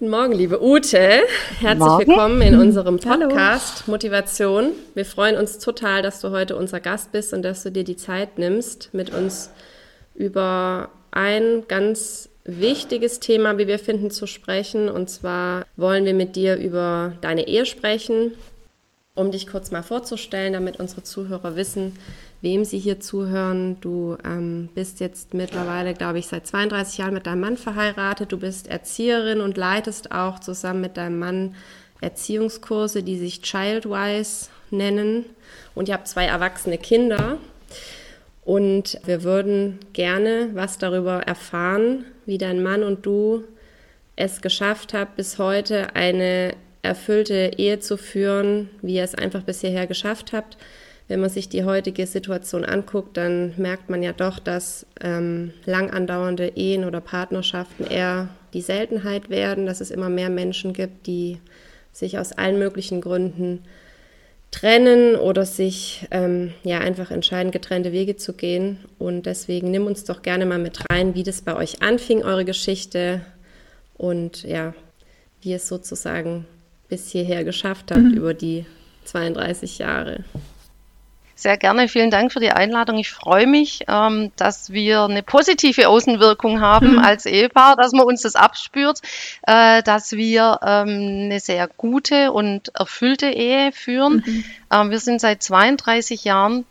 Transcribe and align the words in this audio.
Guten 0.00 0.12
Morgen, 0.12 0.32
liebe 0.32 0.62
Ute. 0.64 1.24
Herzlich 1.58 1.78
Morgen. 1.78 2.08
willkommen 2.08 2.40
in 2.40 2.58
unserem 2.58 2.98
Podcast 2.98 3.82
Hallo. 3.82 3.90
Motivation. 3.92 4.70
Wir 4.94 5.04
freuen 5.04 5.36
uns 5.36 5.58
total, 5.58 6.00
dass 6.00 6.22
du 6.22 6.30
heute 6.30 6.56
unser 6.56 6.80
Gast 6.80 7.12
bist 7.12 7.34
und 7.34 7.42
dass 7.42 7.64
du 7.64 7.70
dir 7.70 7.84
die 7.84 7.98
Zeit 7.98 8.38
nimmst, 8.38 8.94
mit 8.94 9.12
uns 9.12 9.50
über 10.14 10.88
ein 11.10 11.64
ganz 11.68 12.30
wichtiges 12.44 13.20
Thema, 13.20 13.58
wie 13.58 13.66
wir 13.66 13.78
finden, 13.78 14.10
zu 14.10 14.26
sprechen. 14.26 14.88
Und 14.88 15.10
zwar 15.10 15.66
wollen 15.76 16.06
wir 16.06 16.14
mit 16.14 16.34
dir 16.34 16.56
über 16.56 17.12
deine 17.20 17.46
Ehe 17.46 17.66
sprechen, 17.66 18.32
um 19.14 19.30
dich 19.30 19.48
kurz 19.48 19.70
mal 19.70 19.82
vorzustellen, 19.82 20.54
damit 20.54 20.80
unsere 20.80 21.02
Zuhörer 21.02 21.56
wissen, 21.56 21.92
wem 22.42 22.64
sie 22.64 22.78
hier 22.78 23.00
zuhören. 23.00 23.80
Du 23.80 24.16
ähm, 24.24 24.68
bist 24.74 25.00
jetzt 25.00 25.34
mittlerweile, 25.34 25.94
glaube 25.94 26.18
ich, 26.18 26.26
seit 26.26 26.46
32 26.46 26.98
Jahren 26.98 27.14
mit 27.14 27.26
deinem 27.26 27.40
Mann 27.40 27.56
verheiratet. 27.56 28.32
Du 28.32 28.38
bist 28.38 28.68
Erzieherin 28.68 29.40
und 29.40 29.56
leitest 29.56 30.12
auch 30.12 30.38
zusammen 30.38 30.80
mit 30.80 30.96
deinem 30.96 31.18
Mann 31.18 31.54
Erziehungskurse, 32.00 33.02
die 33.02 33.18
sich 33.18 33.42
Childwise 33.42 34.48
nennen. 34.70 35.26
Und 35.74 35.88
ihr 35.88 35.94
habt 35.94 36.08
zwei 36.08 36.24
erwachsene 36.24 36.78
Kinder. 36.78 37.38
Und 38.42 38.98
wir 39.04 39.22
würden 39.22 39.78
gerne 39.92 40.50
was 40.54 40.78
darüber 40.78 41.22
erfahren, 41.22 42.06
wie 42.24 42.38
dein 42.38 42.62
Mann 42.62 42.82
und 42.82 43.04
du 43.04 43.44
es 44.16 44.40
geschafft 44.40 44.94
habt, 44.94 45.16
bis 45.16 45.38
heute 45.38 45.94
eine 45.94 46.54
erfüllte 46.82 47.52
Ehe 47.58 47.80
zu 47.80 47.98
führen, 47.98 48.70
wie 48.80 48.94
ihr 48.94 49.04
es 49.04 49.14
einfach 49.14 49.42
bis 49.42 49.60
hierher 49.60 49.86
geschafft 49.86 50.32
habt 50.32 50.56
wenn 51.10 51.18
man 51.18 51.28
sich 51.28 51.48
die 51.48 51.64
heutige 51.64 52.06
Situation 52.06 52.64
anguckt, 52.64 53.16
dann 53.16 53.52
merkt 53.56 53.90
man 53.90 54.00
ja 54.00 54.12
doch, 54.12 54.38
dass 54.38 54.86
ähm, 55.00 55.52
lang 55.64 55.90
andauernde 55.90 56.52
Ehen 56.54 56.84
oder 56.84 57.00
Partnerschaften 57.00 57.84
eher 57.84 58.28
die 58.54 58.60
Seltenheit 58.60 59.28
werden, 59.28 59.66
dass 59.66 59.80
es 59.80 59.90
immer 59.90 60.08
mehr 60.08 60.30
Menschen 60.30 60.72
gibt, 60.72 61.08
die 61.08 61.38
sich 61.92 62.16
aus 62.16 62.30
allen 62.30 62.60
möglichen 62.60 63.00
Gründen 63.00 63.64
trennen 64.52 65.16
oder 65.16 65.46
sich 65.46 66.06
ähm, 66.12 66.52
ja 66.62 66.78
einfach 66.78 67.10
entscheiden, 67.10 67.50
getrennte 67.50 67.90
Wege 67.90 68.14
zu 68.14 68.32
gehen. 68.32 68.78
Und 69.00 69.26
deswegen 69.26 69.72
nimm 69.72 69.86
uns 69.86 70.04
doch 70.04 70.22
gerne 70.22 70.46
mal 70.46 70.60
mit 70.60 70.78
rein, 70.92 71.16
wie 71.16 71.24
das 71.24 71.42
bei 71.42 71.56
euch 71.56 71.82
anfing, 71.82 72.22
eure 72.22 72.44
Geschichte 72.44 73.20
und 73.96 74.44
ja, 74.44 74.74
wie 75.42 75.54
es 75.54 75.66
sozusagen 75.66 76.46
bis 76.88 77.10
hierher 77.10 77.42
geschafft 77.42 77.90
habt 77.90 78.00
mhm. 78.00 78.14
über 78.14 78.32
die 78.32 78.64
32 79.06 79.78
Jahre. 79.78 80.22
Sehr 81.40 81.56
gerne. 81.56 81.88
Vielen 81.88 82.10
Dank 82.10 82.34
für 82.34 82.40
die 82.40 82.52
Einladung. 82.52 82.98
Ich 82.98 83.10
freue 83.10 83.46
mich, 83.46 83.84
ähm, 83.88 84.30
dass 84.36 84.74
wir 84.74 85.04
eine 85.04 85.22
positive 85.22 85.88
Außenwirkung 85.88 86.60
haben 86.60 86.92
mhm. 86.92 86.98
als 86.98 87.24
Ehepaar, 87.24 87.76
dass 87.76 87.92
man 87.92 88.04
uns 88.04 88.20
das 88.20 88.34
abspürt, 88.36 89.00
äh, 89.46 89.82
dass 89.82 90.12
wir 90.12 90.58
ähm, 90.62 90.88
eine 91.24 91.40
sehr 91.40 91.66
gute 91.66 92.32
und 92.32 92.70
erfüllte 92.74 93.30
Ehe 93.30 93.72
führen. 93.72 94.22
Mhm. 94.26 94.44
Ähm, 94.70 94.90
wir 94.90 95.00
sind 95.00 95.22
seit 95.22 95.42
32 95.42 96.24
Jahren 96.24 96.66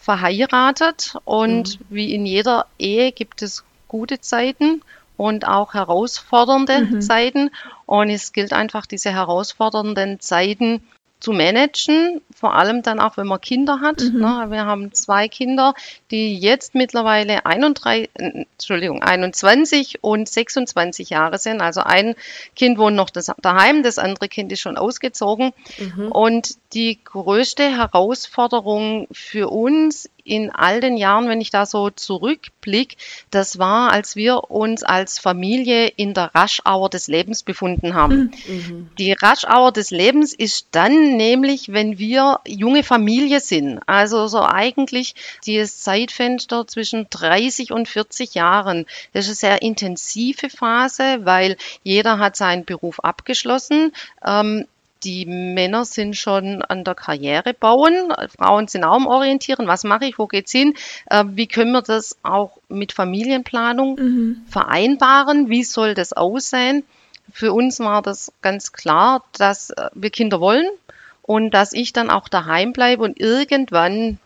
verheiratet 0.00 1.14
und 1.24 1.78
mhm. 1.78 1.84
wie 1.88 2.12
in 2.12 2.26
jeder 2.26 2.66
Ehe 2.76 3.12
gibt 3.12 3.42
es 3.42 3.62
gute 3.86 4.20
Zeiten 4.20 4.82
und 5.16 5.46
auch 5.46 5.74
herausfordernde 5.74 6.86
mhm. 6.86 7.00
Zeiten. 7.02 7.50
Und 7.86 8.10
es 8.10 8.32
gilt 8.32 8.52
einfach, 8.52 8.84
diese 8.86 9.12
herausfordernden 9.12 10.18
Zeiten 10.18 10.82
zu 11.20 11.32
managen, 11.32 12.20
vor 12.34 12.54
allem 12.54 12.82
dann 12.82 13.00
auch, 13.00 13.16
wenn 13.16 13.26
man 13.26 13.40
Kinder 13.40 13.80
hat. 13.80 14.00
Mhm. 14.00 14.20
Ne? 14.20 14.46
Wir 14.50 14.66
haben 14.66 14.92
zwei 14.92 15.28
Kinder, 15.28 15.74
die 16.10 16.38
jetzt 16.38 16.74
mittlerweile 16.74 17.44
31, 17.44 18.10
Entschuldigung, 18.14 19.02
21 19.02 20.02
und 20.02 20.28
26 20.28 21.10
Jahre 21.10 21.38
sind. 21.38 21.60
Also 21.60 21.80
ein 21.80 22.14
Kind 22.54 22.78
wohnt 22.78 22.96
noch 22.96 23.10
das, 23.10 23.32
daheim, 23.42 23.82
das 23.82 23.98
andere 23.98 24.28
Kind 24.28 24.52
ist 24.52 24.60
schon 24.60 24.76
ausgezogen. 24.76 25.52
Mhm. 25.78 26.12
Und 26.12 26.50
die 26.74 26.98
größte 27.02 27.76
Herausforderung 27.76 29.08
für 29.10 29.48
uns 29.48 30.10
in 30.28 30.50
all 30.50 30.80
den 30.80 30.98
Jahren, 30.98 31.28
wenn 31.30 31.40
ich 31.40 31.50
da 31.50 31.64
so 31.64 31.88
zurückblicke, 31.88 32.96
das 33.30 33.58
war, 33.58 33.90
als 33.90 34.14
wir 34.14 34.50
uns 34.50 34.82
als 34.82 35.18
Familie 35.18 35.86
in 35.88 36.12
der 36.12 36.34
Raschauer 36.34 36.90
des 36.90 37.08
Lebens 37.08 37.42
befunden 37.42 37.94
haben. 37.94 38.32
Mhm. 38.46 38.90
Die 38.98 39.12
Raschauer 39.12 39.72
des 39.72 39.90
Lebens 39.90 40.34
ist 40.34 40.68
dann 40.72 41.16
nämlich, 41.16 41.72
wenn 41.72 41.98
wir 41.98 42.40
junge 42.46 42.82
Familie 42.82 43.40
sind. 43.40 43.80
Also 43.86 44.26
so 44.26 44.42
eigentlich 44.42 45.14
dieses 45.46 45.80
Zeitfenster 45.80 46.66
zwischen 46.66 47.06
30 47.08 47.72
und 47.72 47.88
40 47.88 48.34
Jahren. 48.34 48.84
Das 49.14 49.28
ist 49.28 49.42
eine 49.42 49.52
sehr 49.52 49.62
intensive 49.62 50.50
Phase, 50.50 51.20
weil 51.24 51.56
jeder 51.82 52.18
hat 52.18 52.36
seinen 52.36 52.66
Beruf 52.66 53.00
abgeschlossen. 53.00 53.92
Ähm, 54.22 54.66
die 55.04 55.26
Männer 55.26 55.84
sind 55.84 56.16
schon 56.16 56.62
an 56.62 56.84
der 56.84 56.94
Karriere 56.94 57.54
bauen, 57.54 58.12
Frauen 58.36 58.68
sind 58.68 58.84
auch 58.84 58.94
am 58.94 59.06
Orientieren, 59.06 59.66
was 59.66 59.84
mache 59.84 60.06
ich, 60.06 60.18
wo 60.18 60.26
geht's 60.26 60.52
hin, 60.52 60.74
äh, 61.06 61.24
wie 61.28 61.46
können 61.46 61.72
wir 61.72 61.82
das 61.82 62.16
auch 62.22 62.58
mit 62.68 62.92
Familienplanung 62.92 63.96
mhm. 63.96 64.42
vereinbaren, 64.48 65.48
wie 65.48 65.64
soll 65.64 65.94
das 65.94 66.12
aussehen. 66.12 66.84
Für 67.32 67.52
uns 67.52 67.78
war 67.80 68.02
das 68.02 68.32
ganz 68.42 68.72
klar, 68.72 69.24
dass 69.36 69.70
äh, 69.70 69.90
wir 69.94 70.10
Kinder 70.10 70.40
wollen 70.40 70.68
und 71.22 71.50
dass 71.50 71.72
ich 71.72 71.92
dann 71.92 72.10
auch 72.10 72.28
daheim 72.28 72.72
bleibe 72.72 73.04
und 73.04 73.20
irgendwann 73.20 74.18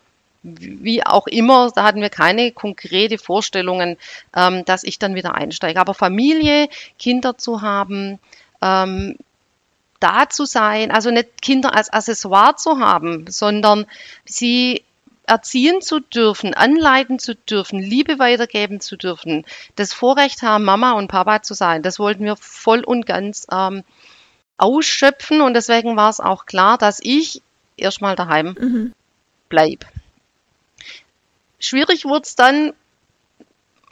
wie 0.44 1.04
auch 1.04 1.26
immer, 1.28 1.70
da 1.72 1.84
hatten 1.84 2.00
wir 2.00 2.10
keine 2.10 2.50
konkrete 2.50 3.16
Vorstellungen, 3.16 3.96
ähm, 4.34 4.64
dass 4.64 4.82
ich 4.82 4.98
dann 4.98 5.14
wieder 5.14 5.34
einsteige. 5.34 5.80
Aber 5.80 5.94
Familie, 5.94 6.68
Kinder 6.98 7.38
zu 7.38 7.62
haben, 7.62 8.18
ähm, 8.60 9.16
da 10.02 10.28
zu 10.28 10.44
sein, 10.44 10.90
also 10.90 11.10
nicht 11.10 11.42
Kinder 11.42 11.74
als 11.74 11.92
Accessoire 11.92 12.56
zu 12.56 12.78
haben, 12.78 13.26
sondern 13.28 13.86
sie 14.24 14.82
erziehen 15.26 15.80
zu 15.80 16.00
dürfen, 16.00 16.54
anleiten 16.54 17.18
zu 17.18 17.34
dürfen, 17.34 17.78
Liebe 17.78 18.18
weitergeben 18.18 18.80
zu 18.80 18.96
dürfen, 18.96 19.44
das 19.76 19.92
Vorrecht 19.92 20.42
haben, 20.42 20.64
Mama 20.64 20.92
und 20.92 21.08
Papa 21.08 21.42
zu 21.42 21.54
sein. 21.54 21.82
Das 21.82 21.98
wollten 21.98 22.24
wir 22.24 22.36
voll 22.36 22.82
und 22.84 23.06
ganz 23.06 23.46
ähm, 23.50 23.84
ausschöpfen 24.58 25.40
und 25.40 25.54
deswegen 25.54 25.96
war 25.96 26.10
es 26.10 26.20
auch 26.20 26.46
klar, 26.46 26.78
dass 26.78 27.00
ich 27.02 27.40
erstmal 27.76 28.16
daheim 28.16 28.56
mhm. 28.58 28.92
bleibe. 29.48 29.86
Schwierig 31.58 32.04
wurde 32.04 32.22
es 32.22 32.34
dann, 32.34 32.72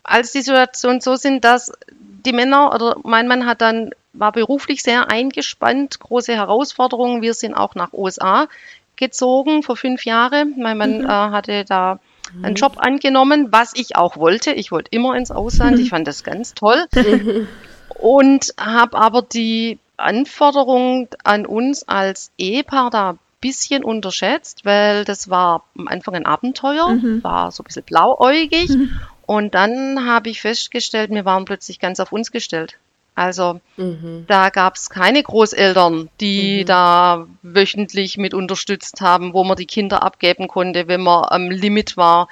als 0.03 0.33
die 0.33 0.43
Situation 0.43 1.01
so 1.01 1.15
sind, 1.15 1.45
dass 1.45 1.73
die 1.91 2.33
Männer 2.33 2.75
oder 2.75 2.97
mein 3.05 3.29
Mann 3.29 3.47
hat 3.47 3.61
dann 3.61 3.93
war 4.13 4.33
beruflich 4.33 4.83
sehr 4.83 5.11
eingespannt, 5.11 6.01
große 6.01 6.35
Herausforderungen. 6.35 7.23
Wir 7.23 7.35
sind 7.35 7.55
auch 7.55 7.75
nach 7.75 7.93
USA 7.93 8.49
gezogen 8.97 9.63
vor 9.63 9.77
fünf 9.77 10.05
Jahren. 10.05 10.55
Mein 10.59 10.79
Mann 10.79 10.99
mhm. 10.99 11.05
äh, 11.05 11.09
hatte 11.09 11.65
da 11.65 12.01
einen 12.43 12.55
Job 12.55 12.75
angenommen, 12.79 13.49
was 13.51 13.73
ich 13.75 13.97
auch 13.97 14.17
wollte. 14.17 14.53
Ich 14.53 14.71
wollte 14.71 14.91
immer 14.93 15.17
ins 15.17 15.31
Ausland. 15.31 15.79
Ich 15.79 15.91
fand 15.91 16.07
das 16.07 16.23
ganz 16.23 16.55
toll. 16.55 16.87
Und 17.89 18.55
habe 18.59 18.97
aber 18.97 19.23
die 19.23 19.79
Anforderungen 19.97 21.09
an 21.25 21.45
uns 21.45 21.87
als 21.87 22.31
Ehepaar 22.39 22.91
da 22.91 23.11
ein 23.11 23.19
bisschen 23.41 23.85
unterschätzt, 23.85 24.65
weil 24.65 25.05
das 25.05 25.29
war 25.29 25.65
am 25.77 25.89
Anfang 25.89 26.15
ein 26.15 26.27
Abenteuer, 26.27 26.89
mhm. 26.89 27.23
war 27.23 27.51
so 27.51 27.63
ein 27.63 27.67
bisschen 27.67 27.85
blauäugig. 27.85 28.71
Mhm. 28.71 29.01
Und 29.27 29.55
dann 29.55 30.07
habe 30.07 30.31
ich 30.31 30.41
festgestellt, 30.41 31.11
wir 31.11 31.25
waren 31.25 31.45
plötzlich 31.45 31.79
ganz 31.79 32.01
auf 32.01 32.13
uns 32.13 32.31
gestellt. 32.31 32.79
Also 33.21 33.61
mhm. 33.77 34.25
da 34.29 34.49
gab 34.49 34.77
es 34.77 34.89
keine 34.89 35.23
Großeltern, 35.23 36.09
die 36.23 36.63
mhm. 36.63 36.67
da 36.67 37.27
wöchentlich 37.43 38.17
mit 38.17 38.33
unterstützt 38.33 39.03
haben, 39.03 39.35
wo 39.35 39.45
man 39.45 39.59
die 39.59 39.67
Kinder 39.67 40.03
abgeben 40.03 40.49
konnte, 40.49 40.89
wenn 40.89 41.03
man 41.03 41.25
am 41.25 41.51
Limit 41.51 41.99
war. 41.99 42.29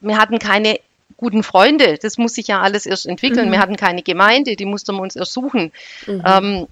Wir 0.00 0.18
hatten 0.18 0.38
keine 0.38 0.80
guten 1.16 1.42
Freunde, 1.42 1.96
das 1.96 2.18
muss 2.18 2.34
sich 2.34 2.46
ja 2.46 2.60
alles 2.60 2.84
erst 2.84 3.06
entwickeln. 3.06 3.48
Mhm. 3.48 3.52
Wir 3.52 3.58
hatten 3.58 3.76
keine 3.76 4.02
Gemeinde, 4.02 4.54
die 4.54 4.66
mussten 4.66 4.96
wir 4.96 5.00
uns 5.00 5.16
erst 5.16 5.32
suchen. 5.32 5.72
Mhm. 6.06 6.22
Ähm, 6.26 6.66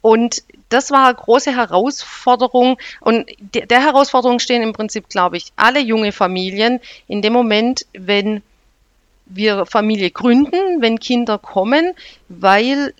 und 0.00 0.44
das 0.68 0.92
war 0.92 1.06
eine 1.06 1.16
große 1.16 1.56
Herausforderung. 1.56 2.78
Und 3.00 3.26
der, 3.40 3.66
der 3.66 3.80
Herausforderung 3.80 4.38
stehen 4.38 4.62
im 4.62 4.72
Prinzip, 4.72 5.08
glaube 5.08 5.38
ich, 5.38 5.52
alle 5.56 5.80
junge 5.80 6.12
Familien 6.12 6.78
in 7.08 7.20
dem 7.20 7.32
Moment, 7.32 7.84
wenn 7.94 8.42
wir 9.34 9.66
Familie 9.66 10.10
gründen, 10.10 10.80
wenn 10.80 10.98
Kinder 10.98 11.38
kommen, 11.38 11.92
weil 12.28 12.94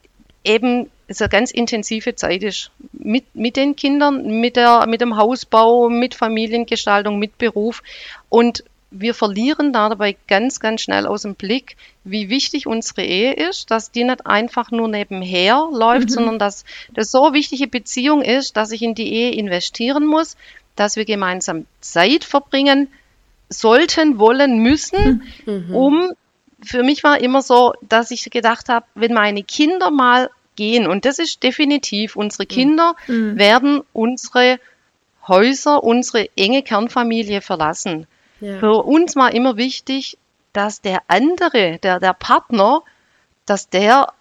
eben 0.44 0.90
es 1.08 1.20
eine 1.20 1.28
ganz 1.28 1.50
intensive 1.50 2.14
Zeit 2.14 2.42
ist 2.42 2.70
mit, 2.92 3.24
mit 3.34 3.56
den 3.56 3.76
Kindern, 3.76 4.40
mit, 4.40 4.56
der, 4.56 4.86
mit 4.86 5.00
dem 5.00 5.16
Hausbau, 5.16 5.88
mit 5.88 6.14
Familiengestaltung, 6.14 7.18
mit 7.18 7.38
Beruf. 7.38 7.82
Und 8.28 8.64
wir 8.90 9.14
verlieren 9.14 9.72
dabei 9.72 10.16
ganz, 10.28 10.60
ganz 10.60 10.82
schnell 10.82 11.06
aus 11.06 11.22
dem 11.22 11.34
Blick, 11.34 11.76
wie 12.04 12.28
wichtig 12.28 12.66
unsere 12.66 13.02
Ehe 13.02 13.32
ist, 13.32 13.70
dass 13.70 13.90
die 13.90 14.04
nicht 14.04 14.26
einfach 14.26 14.70
nur 14.70 14.88
nebenher 14.88 15.68
läuft, 15.72 16.10
mhm. 16.10 16.14
sondern 16.14 16.38
dass 16.38 16.64
das 16.92 17.10
so 17.10 17.32
wichtige 17.32 17.68
Beziehung 17.68 18.22
ist, 18.22 18.56
dass 18.56 18.72
ich 18.72 18.82
in 18.82 18.94
die 18.94 19.12
Ehe 19.12 19.32
investieren 19.32 20.06
muss, 20.06 20.36
dass 20.76 20.96
wir 20.96 21.04
gemeinsam 21.04 21.66
Zeit 21.80 22.24
verbringen 22.24 22.88
sollten, 23.48 24.18
wollen, 24.18 24.58
müssen, 24.58 25.22
mhm. 25.46 25.74
um 25.74 26.12
für 26.64 26.82
mich 26.82 27.02
war 27.04 27.20
immer 27.20 27.42
so, 27.42 27.72
dass 27.82 28.10
ich 28.10 28.28
gedacht 28.30 28.68
habe, 28.68 28.86
wenn 28.94 29.12
meine 29.12 29.42
Kinder 29.42 29.90
mal 29.90 30.30
gehen, 30.56 30.86
und 30.86 31.04
das 31.04 31.18
ist 31.18 31.42
definitiv, 31.42 32.16
unsere 32.16 32.46
Kinder 32.46 32.94
mhm. 33.06 33.38
werden 33.38 33.82
unsere 33.92 34.58
Häuser, 35.26 35.82
unsere 35.82 36.28
enge 36.36 36.62
Kernfamilie 36.62 37.40
verlassen. 37.40 38.06
Ja. 38.40 38.58
Für 38.58 38.84
uns 38.84 39.14
war 39.16 39.32
immer 39.32 39.56
wichtig, 39.56 40.18
dass 40.52 40.80
der 40.80 41.02
andere, 41.08 41.78
der, 41.78 42.00
der 42.00 42.12
Partner, 42.12 42.82
dass 43.46 43.68
der 43.68 44.12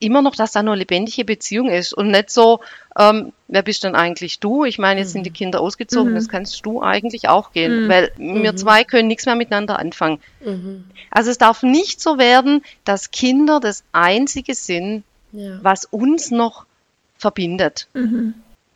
immer 0.00 0.22
noch, 0.22 0.34
dass 0.34 0.52
da 0.52 0.60
eine 0.60 0.74
lebendige 0.74 1.24
Beziehung 1.24 1.68
ist 1.68 1.92
und 1.92 2.10
nicht 2.10 2.30
so, 2.30 2.60
ähm, 2.98 3.32
wer 3.48 3.62
bist 3.62 3.84
denn 3.84 3.94
eigentlich 3.94 4.40
du? 4.40 4.64
Ich 4.64 4.78
meine, 4.78 5.00
jetzt 5.00 5.10
mhm. 5.10 5.12
sind 5.12 5.24
die 5.24 5.30
mhm. 5.30 5.34
Kinder 5.34 5.60
ausgezogen, 5.60 6.12
mhm. 6.12 6.16
das 6.16 6.28
kannst 6.28 6.66
du 6.66 6.82
eigentlich 6.82 7.28
auch 7.28 7.52
gehen, 7.52 7.84
mhm. 7.84 7.88
weil 7.88 8.12
wir 8.16 8.52
mhm. 8.52 8.56
zwei 8.56 8.82
können 8.82 9.08
nichts 9.08 9.26
mehr 9.26 9.36
miteinander 9.36 9.78
anfangen. 9.78 10.20
Mhm. 10.44 10.84
Also 11.10 11.30
es 11.30 11.38
darf 11.38 11.62
nicht 11.62 12.00
so 12.00 12.18
werden, 12.18 12.62
dass 12.84 13.10
Kinder 13.10 13.60
das 13.60 13.84
Einzige 13.92 14.54
sind, 14.54 15.04
ja. 15.32 15.58
was 15.62 15.84
uns 15.84 16.30
noch 16.30 16.64
verbindet. 17.18 17.86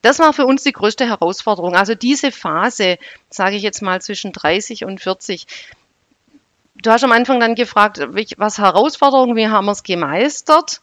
Das 0.03 0.19
war 0.19 0.35
für 0.35 0.45
uns 0.45 0.63
die 0.63 0.73
größte 0.73 1.07
Herausforderung. 1.07 1.75
Also 1.75 1.95
diese 1.95 2.31
Phase, 2.31 2.99
sage 3.31 3.57
ich 3.57 3.63
jetzt 3.63 3.81
mal 3.81 4.03
zwischen 4.03 4.33
30 4.33 4.85
und 4.85 5.01
40. 5.01 5.47
Du 6.77 6.91
hast 6.91 7.03
am 7.05 7.13
Anfang 7.13 7.41
dann 7.41 7.55
gefragt, 7.55 8.01
was 8.37 8.59
Herausforderungen, 8.59 9.37
wie 9.37 9.49
haben 9.49 9.65
wir 9.65 9.73
es 9.73 9.83
gemeistert? 9.83 10.83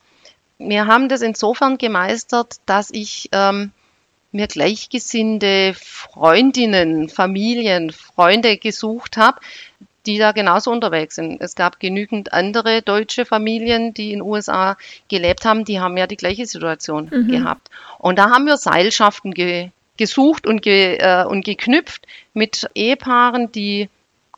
Wir 0.70 0.88
haben 0.88 1.10
das 1.10 1.22
insofern 1.22 1.78
gemeistert, 1.78 2.58
dass 2.66 2.92
ich 2.92 3.30
ähm, 3.32 3.72
mir 4.32 4.48
gleichgesinnte 4.48 5.74
Freundinnen, 5.76 7.10
Familien, 7.10 7.92
Freunde 7.92 8.58
gesucht 8.58 9.18
habe, 9.18 9.40
die 10.06 10.18
da 10.18 10.32
genauso 10.32 10.72
unterwegs 10.72 11.16
sind. 11.16 11.42
Es 11.42 11.56
gab 11.56 11.80
genügend 11.80 12.34
andere 12.34 12.82
deutsche 12.82 13.26
Familien, 13.26 13.94
die 13.94 14.14
in 14.14 14.20
den 14.20 14.28
USA 14.28 14.78
gelebt 15.10 15.46
haben, 15.46 15.66
die 15.66 15.80
haben 15.80 15.98
ja 15.98 16.08
die 16.08 16.18
gleiche 16.18 16.46
Situation 16.46 17.10
mhm. 17.12 17.28
gehabt. 17.28 17.70
Und 18.00 18.18
da 18.18 18.30
haben 18.32 18.46
wir 18.46 18.58
Seilschaften 18.58 19.34
ge 19.34 19.70
gesucht 19.98 20.48
und, 20.48 20.64
ge 20.64 20.98
äh, 20.98 21.26
und 21.26 21.46
geknüpft 21.46 22.08
mit 22.34 22.68
Ehepaaren, 22.74 23.52
die 23.52 23.90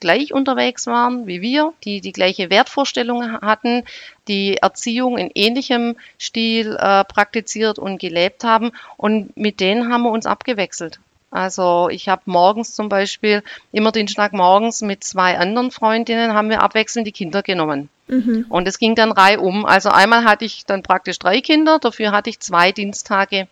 gleich 0.03 0.33
unterwegs 0.33 0.85
waren 0.85 1.27
wie 1.27 1.41
wir, 1.41 1.73
die 1.85 2.01
die 2.01 2.11
gleiche 2.11 2.49
Wertvorstellung 2.49 3.41
hatten, 3.41 3.83
die 4.27 4.57
Erziehung 4.57 5.17
in 5.17 5.31
ähnlichem 5.33 5.95
Stil 6.19 6.75
äh, 6.75 7.05
praktiziert 7.05 7.79
und 7.79 7.99
gelebt 7.99 8.43
haben. 8.43 8.71
Und 8.97 9.35
mit 9.37 9.61
denen 9.61 9.91
haben 9.91 10.03
wir 10.03 10.11
uns 10.11 10.25
abgewechselt. 10.25 10.99
Also 11.31 11.87
ich 11.89 12.09
habe 12.09 12.21
morgens 12.25 12.75
zum 12.75 12.89
Beispiel, 12.89 13.41
immer 13.71 13.91
den 13.93 14.09
Schlag 14.09 14.33
morgens 14.33 14.81
mit 14.81 15.03
zwei 15.05 15.37
anderen 15.37 15.71
Freundinnen, 15.71 16.33
haben 16.33 16.49
wir 16.49 16.61
abwechselnd 16.61 17.07
die 17.07 17.13
Kinder 17.13 17.41
genommen. 17.41 17.89
Mhm. 18.07 18.45
Und 18.49 18.67
es 18.67 18.77
ging 18.77 18.93
dann 18.93 19.13
reihum. 19.13 19.65
Also 19.65 19.89
einmal 19.89 20.25
hatte 20.25 20.43
ich 20.43 20.65
dann 20.65 20.83
praktisch 20.83 21.17
drei 21.17 21.39
Kinder, 21.39 21.79
dafür 21.79 22.11
hatte 22.11 22.29
ich 22.29 22.41
zwei 22.41 22.73
Dienstage 22.73 23.47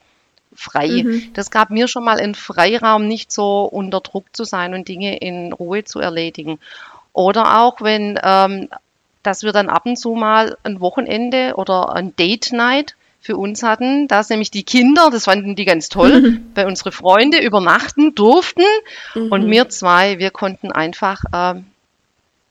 frei. 0.55 1.03
Mhm. 1.03 1.31
Das 1.33 1.51
gab 1.51 1.69
mir 1.69 1.87
schon 1.87 2.03
mal 2.03 2.19
einen 2.19 2.35
Freiraum, 2.35 3.07
nicht 3.07 3.31
so 3.31 3.63
unter 3.63 4.01
Druck 4.01 4.25
zu 4.33 4.43
sein 4.43 4.73
und 4.73 4.87
Dinge 4.87 5.17
in 5.17 5.53
Ruhe 5.53 5.83
zu 5.83 5.99
erledigen. 5.99 6.59
Oder 7.13 7.61
auch 7.61 7.81
wenn, 7.81 8.19
ähm, 8.23 8.69
dass 9.23 9.43
wir 9.43 9.51
dann 9.51 9.69
ab 9.69 9.85
und 9.85 9.97
zu 9.97 10.13
mal 10.13 10.57
ein 10.63 10.79
Wochenende 10.79 11.53
oder 11.55 11.93
ein 11.93 12.15
Date 12.15 12.51
Night 12.53 12.95
für 13.19 13.37
uns 13.37 13.61
hatten, 13.61 14.07
dass 14.07 14.29
nämlich 14.29 14.49
die 14.49 14.63
Kinder, 14.63 15.09
das 15.11 15.25
fanden 15.25 15.55
die 15.55 15.65
ganz 15.65 15.89
toll, 15.89 16.21
mhm. 16.21 16.51
bei 16.55 16.65
unsere 16.65 16.91
Freunde 16.91 17.39
übernachten 17.39 18.15
durften 18.15 18.63
mhm. 19.13 19.31
und 19.31 19.49
wir 19.49 19.69
zwei, 19.69 20.17
wir 20.19 20.31
konnten 20.31 20.71
einfach 20.71 21.23
äh, 21.31 21.61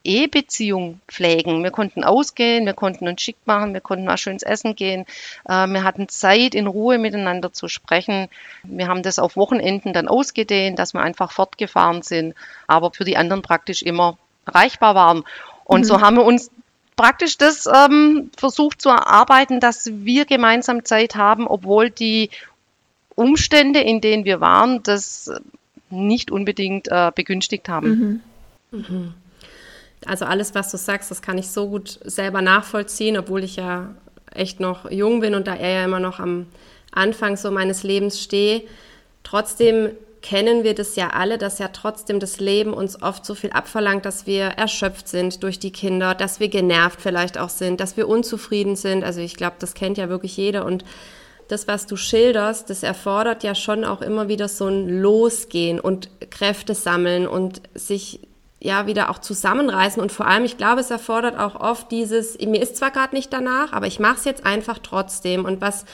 Ehebeziehung 0.02 1.00
pflegen. 1.08 1.62
Wir 1.62 1.70
konnten 1.70 2.05
ausgehen, 2.05 2.64
wir 2.64 2.73
konnten 2.73 3.06
uns 3.06 3.20
schick 3.20 3.37
machen, 3.44 3.75
wir 3.75 3.81
konnten 3.81 4.06
mal 4.06 4.17
schönes 4.17 4.43
Essen 4.43 4.75
gehen. 4.75 5.05
Äh, 5.47 5.67
wir 5.67 5.85
hatten 5.85 6.08
Zeit, 6.08 6.55
in 6.55 6.67
Ruhe 6.67 6.99
miteinander 6.99 7.52
zu 7.52 7.69
sprechen. 7.69 8.29
Wir 8.62 8.88
haben 8.88 9.02
das 9.02 9.19
auf 9.19 9.37
Wochenenden 9.37 9.93
dann 9.93 10.08
ausgedehnt, 10.08 10.79
dass 10.79 10.94
wir 10.94 11.02
einfach 11.02 11.32
fortgefahren 11.32 12.02
sind, 12.02 12.35
aber 12.67 12.93
für 12.93 13.05
die 13.05 13.17
anderen 13.17 13.43
praktisch 13.43 13.82
immer 13.82 14.17
erreichbar 14.47 14.94
waren. 14.94 15.25
Und 15.64 15.81
mhm. 15.81 15.85
so 15.85 16.00
haben 16.00 16.17
wir 16.17 16.25
uns 16.25 16.50
praktisch 16.97 17.38
das 17.38 17.67
ähm, 17.67 18.31
versucht 18.37 18.81
zu 18.81 18.88
erarbeiten, 18.88 19.61
dass 19.61 19.91
wir 19.93 20.25
gemeinsam 20.25 20.85
Zeit 20.85 21.14
haben, 21.14 21.47
obwohl 21.47 21.91
die 21.91 22.31
Umstände, 23.14 23.81
in 23.81 24.00
denen 24.00 24.25
wir 24.25 24.41
waren, 24.41 24.82
das 24.82 25.31
nicht 25.91 26.31
unbedingt 26.31 26.88
äh, 26.88 27.11
begünstigt 27.14 27.69
haben. 27.69 28.23
Mhm. 28.70 28.79
Mhm. 28.79 29.14
Also 30.06 30.25
alles, 30.25 30.55
was 30.55 30.70
du 30.70 30.76
sagst, 30.76 31.11
das 31.11 31.23
kann 31.23 31.38
ich 31.38 31.50
so 31.50 31.69
gut 31.69 31.99
selber 32.05 32.43
nachvollziehen, 32.43 33.19
obwohl 33.19 33.44
ich 33.44 33.56
ja 33.56 33.94
echt 34.32 34.61
noch 34.61 34.90
jung 34.90 35.21
bin 35.21 35.35
und 35.35 35.47
da 35.47 35.54
er 35.54 35.80
ja 35.80 35.85
immer 35.85 36.00
noch 36.00 36.21
am 36.21 36.47
Anfang 36.92 37.37
so 37.37 37.50
meines 37.50 37.83
Lebens 37.83 38.21
stehe. 38.21 38.62
Trotzdem 39.23 39.90
kennen 40.23 40.64
wir 40.64 40.75
das 40.75 40.97
ja 40.97 41.11
alle, 41.11 41.38
dass 41.38 41.59
ja 41.59 41.69
trotzdem 41.69 42.21
das 42.21 42.40
Leben 42.40 42.75
uns 42.75 43.02
oft 43.02 43.25
so 43.25 43.35
viel 43.35 43.50
abverlangt, 43.50 44.04
dass 44.04 44.26
wir 44.26 44.45
erschöpft 44.45 45.09
sind 45.09 45.42
durch 45.42 45.59
die 45.59 45.73
Kinder, 45.73 46.14
dass 46.14 46.40
wir 46.40 46.49
genervt 46.49 47.00
vielleicht 47.00 47.38
auch 47.38 47.49
sind, 47.49 47.80
dass 47.80 47.97
wir 47.97 48.09
unzufrieden 48.09 48.76
sind. 48.76 49.02
Also 49.02 49.21
ich 49.21 49.37
glaube, 49.37 49.57
das 49.59 49.75
kennt 49.75 49.99
ja 49.99 50.09
wirklich 50.09 50.37
jeder 50.37 50.64
und 50.64 50.85
das, 51.49 51.66
was 51.66 51.87
du 51.87 51.97
schilderst, 51.97 52.71
das 52.71 52.85
erfordert 52.85 53.42
ja 53.42 53.57
schon 53.57 53.85
auch 53.85 54.02
immer 54.02 54.28
wieder 54.28 54.47
so 54.47 54.69
ein 54.69 54.88
Losgehen 55.00 55.80
und 55.80 56.09
Kräfte 56.30 56.76
sammeln 56.76 57.26
und 57.26 57.61
sich 57.75 58.21
ja 58.61 58.87
wieder 58.87 59.11
auch 59.11 59.19
zusammenreißen 59.19 60.02
und 60.02 60.12
vor 60.12 60.26
allem, 60.26 60.45
ich 60.45 60.59
glaube, 60.59 60.81
es 60.81 60.90
erfordert 60.90 61.38
auch 61.38 61.59
oft 61.59 61.90
dieses, 61.90 62.38
mir 62.38 62.61
ist 62.61 62.76
zwar 62.76 62.90
gerade 62.90 63.14
nicht 63.14 63.33
danach, 63.33 63.73
aber 63.73 63.87
ich 63.87 63.99
mache 63.99 64.17
es 64.19 64.25
jetzt 64.25 64.45
einfach 64.45 64.79
trotzdem. 64.79 65.45
Und 65.45 65.61
was 65.61 65.87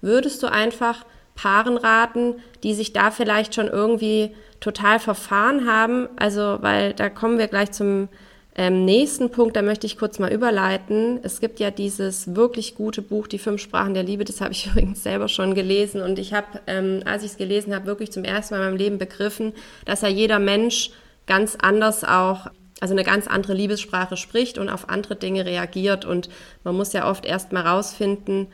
würdest 0.00 0.42
du 0.42 0.50
einfach 0.50 1.04
Paaren 1.34 1.76
raten, 1.76 2.36
die 2.62 2.74
sich 2.74 2.92
da 2.92 3.10
vielleicht 3.10 3.54
schon 3.54 3.66
irgendwie 3.68 4.30
total 4.60 4.98
verfahren 4.98 5.66
haben. 5.66 6.08
Also, 6.16 6.58
weil 6.60 6.92
da 6.92 7.10
kommen 7.10 7.38
wir 7.38 7.48
gleich 7.48 7.72
zum 7.72 8.08
ähm, 8.56 8.84
nächsten 8.84 9.30
Punkt, 9.30 9.56
da 9.56 9.62
möchte 9.62 9.86
ich 9.86 9.98
kurz 9.98 10.20
mal 10.20 10.32
überleiten. 10.32 11.18
Es 11.24 11.40
gibt 11.40 11.58
ja 11.58 11.72
dieses 11.72 12.36
wirklich 12.36 12.76
gute 12.76 13.02
Buch, 13.02 13.26
Die 13.26 13.40
fünf 13.40 13.60
Sprachen 13.60 13.94
der 13.94 14.04
Liebe, 14.04 14.24
das 14.24 14.40
habe 14.40 14.52
ich 14.52 14.66
übrigens 14.70 15.02
selber 15.02 15.28
schon 15.28 15.54
gelesen 15.54 16.02
und 16.02 16.18
ich 16.20 16.32
habe, 16.32 16.46
ähm, 16.68 17.02
als 17.04 17.24
ich 17.24 17.32
es 17.32 17.36
gelesen 17.36 17.74
habe, 17.74 17.86
wirklich 17.86 18.12
zum 18.12 18.22
ersten 18.22 18.54
Mal 18.54 18.60
in 18.60 18.66
meinem 18.70 18.78
Leben 18.78 18.98
begriffen, 18.98 19.52
dass 19.86 20.02
ja 20.02 20.08
jeder 20.08 20.38
Mensch 20.38 20.90
ganz 21.26 21.56
anders 21.60 22.04
auch 22.04 22.48
also 22.80 22.92
eine 22.92 23.04
ganz 23.04 23.26
andere 23.26 23.54
Liebessprache 23.54 24.16
spricht 24.16 24.58
und 24.58 24.68
auf 24.68 24.88
andere 24.88 25.16
Dinge 25.16 25.46
reagiert. 25.46 26.04
Und 26.04 26.28
man 26.64 26.76
muss 26.76 26.92
ja 26.92 27.08
oft 27.08 27.24
erst 27.24 27.52
mal 27.52 27.66
rausfinden, 27.66 28.48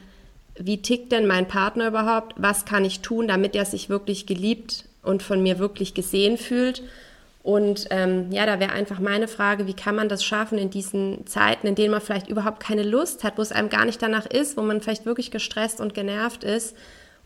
wie 0.57 0.83
tickt 0.83 1.11
denn 1.11 1.27
mein 1.27 1.49
Partner 1.49 1.89
überhaupt? 1.89 2.35
Was 2.37 2.65
kann 2.65 2.85
ich 2.85 3.01
tun, 3.01 3.29
damit 3.29 3.57
er 3.57 3.65
sich 3.65 3.89
wirklich 3.89 4.27
geliebt 4.27 4.85
und 5.03 5.23
von 5.23 5.43
mir 5.43 5.59
wirklich 5.59 5.95
gesehen 5.95 6.37
fühlt? 6.37 6.83
Und 7.43 7.87
ähm, 7.91 8.31
ja, 8.31 8.45
da 8.45 8.61
wäre 8.61 8.73
einfach 8.73 9.01
meine 9.01 9.27
Frage, 9.27 9.67
wie 9.67 9.75
kann 9.75 9.97
man 9.97 10.11
das 10.11 10.23
schaffen 10.23 10.59
in 10.59 10.69
diesen 10.69 11.27
Zeiten, 11.27 11.67
in 11.67 11.75
denen 11.75 11.91
man 11.91 12.03
vielleicht 12.03 12.29
überhaupt 12.29 12.61
keine 12.61 12.83
Lust 12.83 13.25
hat, 13.25 13.39
wo 13.39 13.43
es 13.43 13.53
einem 13.53 13.71
gar 13.71 13.87
nicht 13.87 14.03
danach 14.03 14.27
ist, 14.27 14.59
wo 14.59 14.63
man 14.63 14.83
vielleicht 14.83 15.07
wirklich 15.07 15.31
gestresst 15.31 15.81
und 15.81 15.95
genervt 15.95 16.45
ist? 16.45 16.77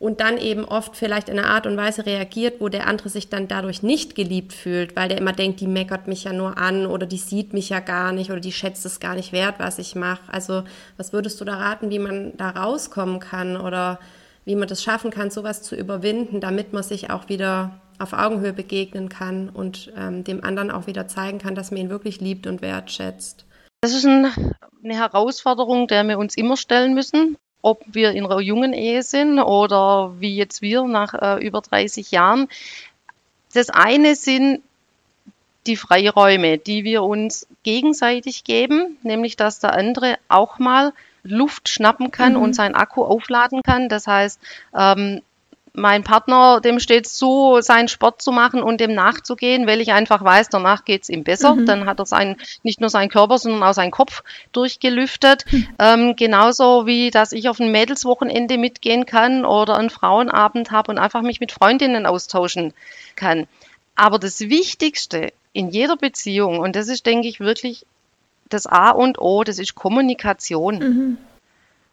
Und 0.05 0.21
dann 0.21 0.37
eben 0.37 0.67
oft 0.67 0.97
vielleicht 0.97 1.31
in 1.31 1.39
einer 1.39 1.49
Art 1.49 1.67
und 1.67 1.79
Weise 1.79 2.05
reagiert, 2.05 2.61
wo 2.61 2.69
der 2.69 2.87
andere 2.87 3.09
sich 3.09 3.31
dann 3.31 3.49
dadurch 3.49 3.83
nicht 3.83 4.15
geliebt 4.15 4.53
fühlt, 4.53 4.97
weil 4.97 5.09
der 5.09 5.17
immer 5.17 5.33
denkt, 5.33 5.61
die 5.61 5.67
meckert 5.67 6.09
mich 6.09 6.25
ja 6.25 6.35
nur 6.35 6.59
an 6.59 6.85
oder 6.85 7.07
die 7.07 7.17
sieht 7.17 7.55
mich 7.55 7.71
ja 7.71 7.81
gar 7.81 8.13
nicht 8.13 8.31
oder 8.31 8.41
die 8.41 8.53
schätzt 8.53 8.85
es 8.85 9.01
gar 9.01 9.15
nicht 9.15 9.33
wert, 9.33 9.55
was 9.57 9.79
ich 9.79 9.95
mache. 9.95 10.21
Also 10.31 10.65
was 10.99 11.15
würdest 11.15 11.41
du 11.41 11.47
da 11.47 11.57
raten, 11.57 11.89
wie 11.89 11.99
man 11.99 12.37
da 12.37 12.51
rauskommen 12.51 13.19
kann 13.19 13.57
oder 13.57 13.99
wie 14.45 14.57
man 14.57 14.69
das 14.69 14.83
schaffen 14.83 15.11
kann, 15.11 15.31
sowas 15.31 15.63
zu 15.63 15.75
überwinden, 15.75 16.39
damit 16.39 16.75
man 16.75 16.83
sich 16.83 17.09
auch 17.09 17.31
wieder 17.31 17.81
auf 17.99 18.13
Augenhöhe 18.13 18.53
begegnen 18.53 19.09
kann 19.09 19.49
und 19.49 19.91
ähm, 19.97 20.23
dem 20.23 20.45
anderen 20.45 20.71
auch 20.71 20.87
wieder 20.87 21.09
zeigen 21.09 21.39
kann, 21.39 21.55
dass 21.55 21.71
man 21.71 21.81
ihn 21.81 21.89
wirklich 21.89 22.21
liebt 22.21 22.47
und 22.47 22.61
wertschätzt. 22.61 23.47
Das 23.81 23.95
ist 23.95 24.05
ein, 24.05 24.27
eine 24.85 24.97
Herausforderung, 24.97 25.89
der 25.89 26.05
wir 26.05 26.19
uns 26.19 26.37
immer 26.37 26.59
stellen 26.59 26.93
müssen, 26.93 27.39
ob 27.65 27.83
wir 27.87 28.13
in 28.13 28.27
einer 28.27 28.41
jungen 28.41 28.73
Ehe 28.73 29.03
sind 29.03 29.39
oder 29.39 30.13
wie 30.21 30.37
jetzt 30.37 30.61
wir 30.61 30.85
nach 30.85 31.15
äh, 31.15 31.45
über 31.45 31.63
30 31.63 32.11
Jahren. 32.11 32.49
Das 33.55 33.71
eine 33.71 34.17
sind 34.17 34.63
die 35.67 35.77
Freiräume, 35.77 36.59
die 36.59 36.85
wir 36.85 37.03
uns 37.03 37.47
gegenseitig 37.63 38.45
geben, 38.45 38.99
nämlich 39.03 39.37
dass 39.37 39.61
der 39.61 39.73
andere 39.73 40.19
auch 40.29 40.59
mal 40.59 40.93
Luft 41.23 41.71
schnappen 41.71 42.11
kann 42.11 42.35
mhm. 42.35 42.43
und 42.43 42.53
sein 42.55 42.75
Akku 42.75 43.03
aufladen 43.03 43.63
kann. 43.63 43.89
Das 43.89 44.07
heißt, 44.07 44.39
ähm, 44.77 45.23
mein 45.77 46.05
Partner, 46.05 46.61
dem 46.61 46.79
steht 46.79 47.09
zu, 47.09 47.59
seinen 47.61 47.89
Sport 47.89 48.23
zu 48.23 48.31
machen 48.31 48.63
und 48.63 48.81
dem 48.81 48.95
nachzugehen, 48.95 49.67
weil 49.67 49.81
ich 49.81 49.93
einfach 49.93 50.23
weiß, 50.23 50.49
danach 50.49 50.85
geht's 50.85 51.09
ihm 51.09 51.25
besser. 51.25 51.57
Mhm. 51.57 51.67
Dann 51.67 51.87
hat 51.87 51.99
er 51.99 52.07
sein, 52.07 52.37
nicht 52.63 52.81
nur 52.81 52.91
seinen 52.91 53.09
Körper, 53.09 53.39
sondern 53.39 53.63
auch 53.65 53.75
seinen 53.75 53.91
Kopf 53.91 54.23
durchgelüftet. 54.53 55.45
Mhm. 55.51 55.69
Ähm, 55.81 56.17
genauso 56.17 56.87
wie, 56.87 57.11
dass 57.11 57.33
ich 57.33 57.49
auf 57.49 57.59
ein 57.59 57.73
Mädelswochenende 57.73 58.57
mitgehen 58.57 59.05
kann 59.05 59.45
oder 59.45 59.77
einen 59.77 59.91
Frauenabend 59.91 60.71
habe 60.71 60.93
und 60.93 60.99
einfach 60.99 61.23
mich 61.23 61.41
mit 61.41 61.51
Freundinnen 61.51 62.07
austauschen 62.07 62.73
kann. 63.17 63.49
Aber 63.97 64.21
das 64.21 64.41
Wichtigste 64.41 65.33
in 65.53 65.71
jeder 65.71 65.97
Beziehung, 65.97 66.61
und 66.61 66.77
das 66.77 66.87
ist, 66.87 67.05
denke 67.05 67.27
ich, 67.27 67.41
wirklich 67.41 67.85
das 68.49 68.67
A 68.67 68.91
und 68.91 69.21
O, 69.21 69.43
das 69.43 69.59
ist 69.59 69.75
Kommunikation. 69.75 70.79
Mhm. 70.79 71.19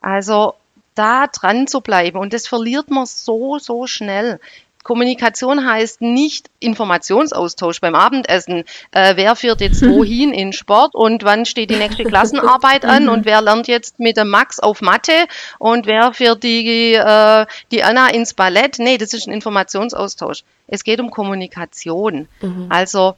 Also 0.01 0.53
da 0.95 1.27
dran 1.27 1.67
zu 1.67 1.81
bleiben. 1.81 2.17
Und 2.17 2.33
das 2.33 2.48
verliert 2.48 2.89
man 2.89 3.05
so, 3.05 3.60
so 3.60 3.88
schnell. 3.88 4.39
Kommunikation 4.83 5.65
heißt 5.65 6.01
nicht 6.01 6.50
Informationsaustausch 6.60 7.81
beim 7.81 7.93
Abendessen. 7.93 8.63
Äh, 8.91 9.15
wer 9.15 9.36
führt 9.36 9.62
jetzt 9.62 9.81
wohin 9.88 10.33
in 10.33 10.53
Sport 10.53 10.95
und 10.95 11.24
wann 11.24 11.45
steht 11.45 11.69
die 11.69 11.75
nächste 11.75 12.03
Klassenarbeit 12.03 12.86
an 12.86 13.10
und 13.10 13.25
wer 13.25 13.41
lernt 13.41 13.67
jetzt 13.67 14.00
mit 14.00 14.17
dem 14.17 14.29
Max 14.29 14.60
auf 14.60 14.81
Mathe 14.81 15.27
und 15.60 15.86
wer 15.86 16.13
führt 16.13 16.43
die, 16.43 16.93
äh, 16.93 17.45
die 17.71 17.83
Anna 17.83 18.07
ins 18.10 18.33
Ballett? 18.33 18.79
Nee, 18.79 18.98
das 18.98 19.13
ist 19.13 19.27
ein 19.27 19.33
Informationsaustausch. 19.33 20.43
Es 20.67 20.83
geht 20.83 21.00
um 21.00 21.12
Kommunikation. 21.12 22.27
Mhm. 22.41 22.65
Also 22.69 23.15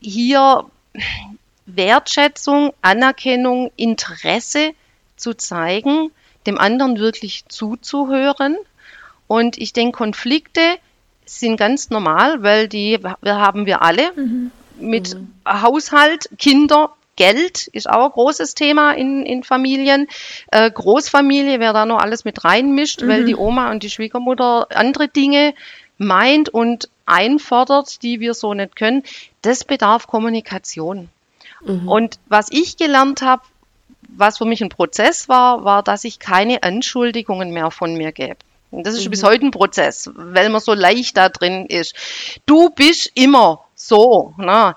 hier 0.00 0.64
Wertschätzung, 1.66 2.72
Anerkennung, 2.80 3.70
Interesse 3.76 4.70
zu 5.16 5.34
zeigen 5.34 6.10
dem 6.46 6.58
anderen 6.58 6.98
wirklich 6.98 7.44
zuzuhören. 7.48 8.56
Und 9.26 9.58
ich 9.58 9.72
denke, 9.72 9.96
Konflikte 9.98 10.60
sind 11.24 11.56
ganz 11.56 11.90
normal, 11.90 12.42
weil 12.42 12.68
die 12.68 12.98
wir 13.02 13.36
haben 13.36 13.66
wir 13.66 13.82
alle 13.82 14.12
mhm. 14.14 14.50
mit 14.78 15.14
mhm. 15.14 15.32
Haushalt, 15.46 16.28
Kinder, 16.38 16.92
Geld 17.16 17.66
ist 17.68 17.88
auch 17.88 18.06
ein 18.06 18.12
großes 18.12 18.54
Thema 18.54 18.92
in, 18.92 19.24
in 19.26 19.42
Familien. 19.44 20.08
Äh, 20.50 20.70
Großfamilie, 20.70 21.60
wer 21.60 21.72
da 21.72 21.84
noch 21.84 22.00
alles 22.00 22.24
mit 22.24 22.44
reinmischt, 22.44 23.02
mhm. 23.02 23.08
weil 23.08 23.24
die 23.24 23.36
Oma 23.36 23.70
und 23.70 23.82
die 23.82 23.90
Schwiegermutter 23.90 24.68
andere 24.70 25.08
Dinge 25.08 25.54
meint 25.98 26.48
und 26.48 26.88
einfordert, 27.04 28.02
die 28.02 28.20
wir 28.20 28.34
so 28.34 28.54
nicht 28.54 28.76
können. 28.76 29.02
Das 29.42 29.64
bedarf 29.64 30.06
Kommunikation. 30.06 31.10
Mhm. 31.64 31.88
Und 31.88 32.18
was 32.28 32.48
ich 32.50 32.76
gelernt 32.76 33.22
habe, 33.22 33.42
was 34.16 34.38
für 34.38 34.44
mich 34.44 34.62
ein 34.62 34.68
Prozess 34.68 35.28
war, 35.28 35.64
war, 35.64 35.82
dass 35.82 36.04
ich 36.04 36.18
keine 36.18 36.62
Anschuldigungen 36.62 37.50
mehr 37.50 37.70
von 37.70 37.94
mir 37.94 38.12
gebe. 38.12 38.36
Und 38.70 38.86
das 38.86 38.94
ist 38.94 39.06
mhm. 39.06 39.10
bis 39.10 39.22
heute 39.22 39.46
ein 39.46 39.50
Prozess, 39.50 40.10
weil 40.14 40.48
man 40.48 40.60
so 40.60 40.72
leicht 40.72 41.16
da 41.16 41.28
drin 41.28 41.66
ist. 41.66 41.94
Du 42.46 42.70
bist 42.70 43.10
immer 43.14 43.64
so. 43.74 44.34
Ne? 44.38 44.74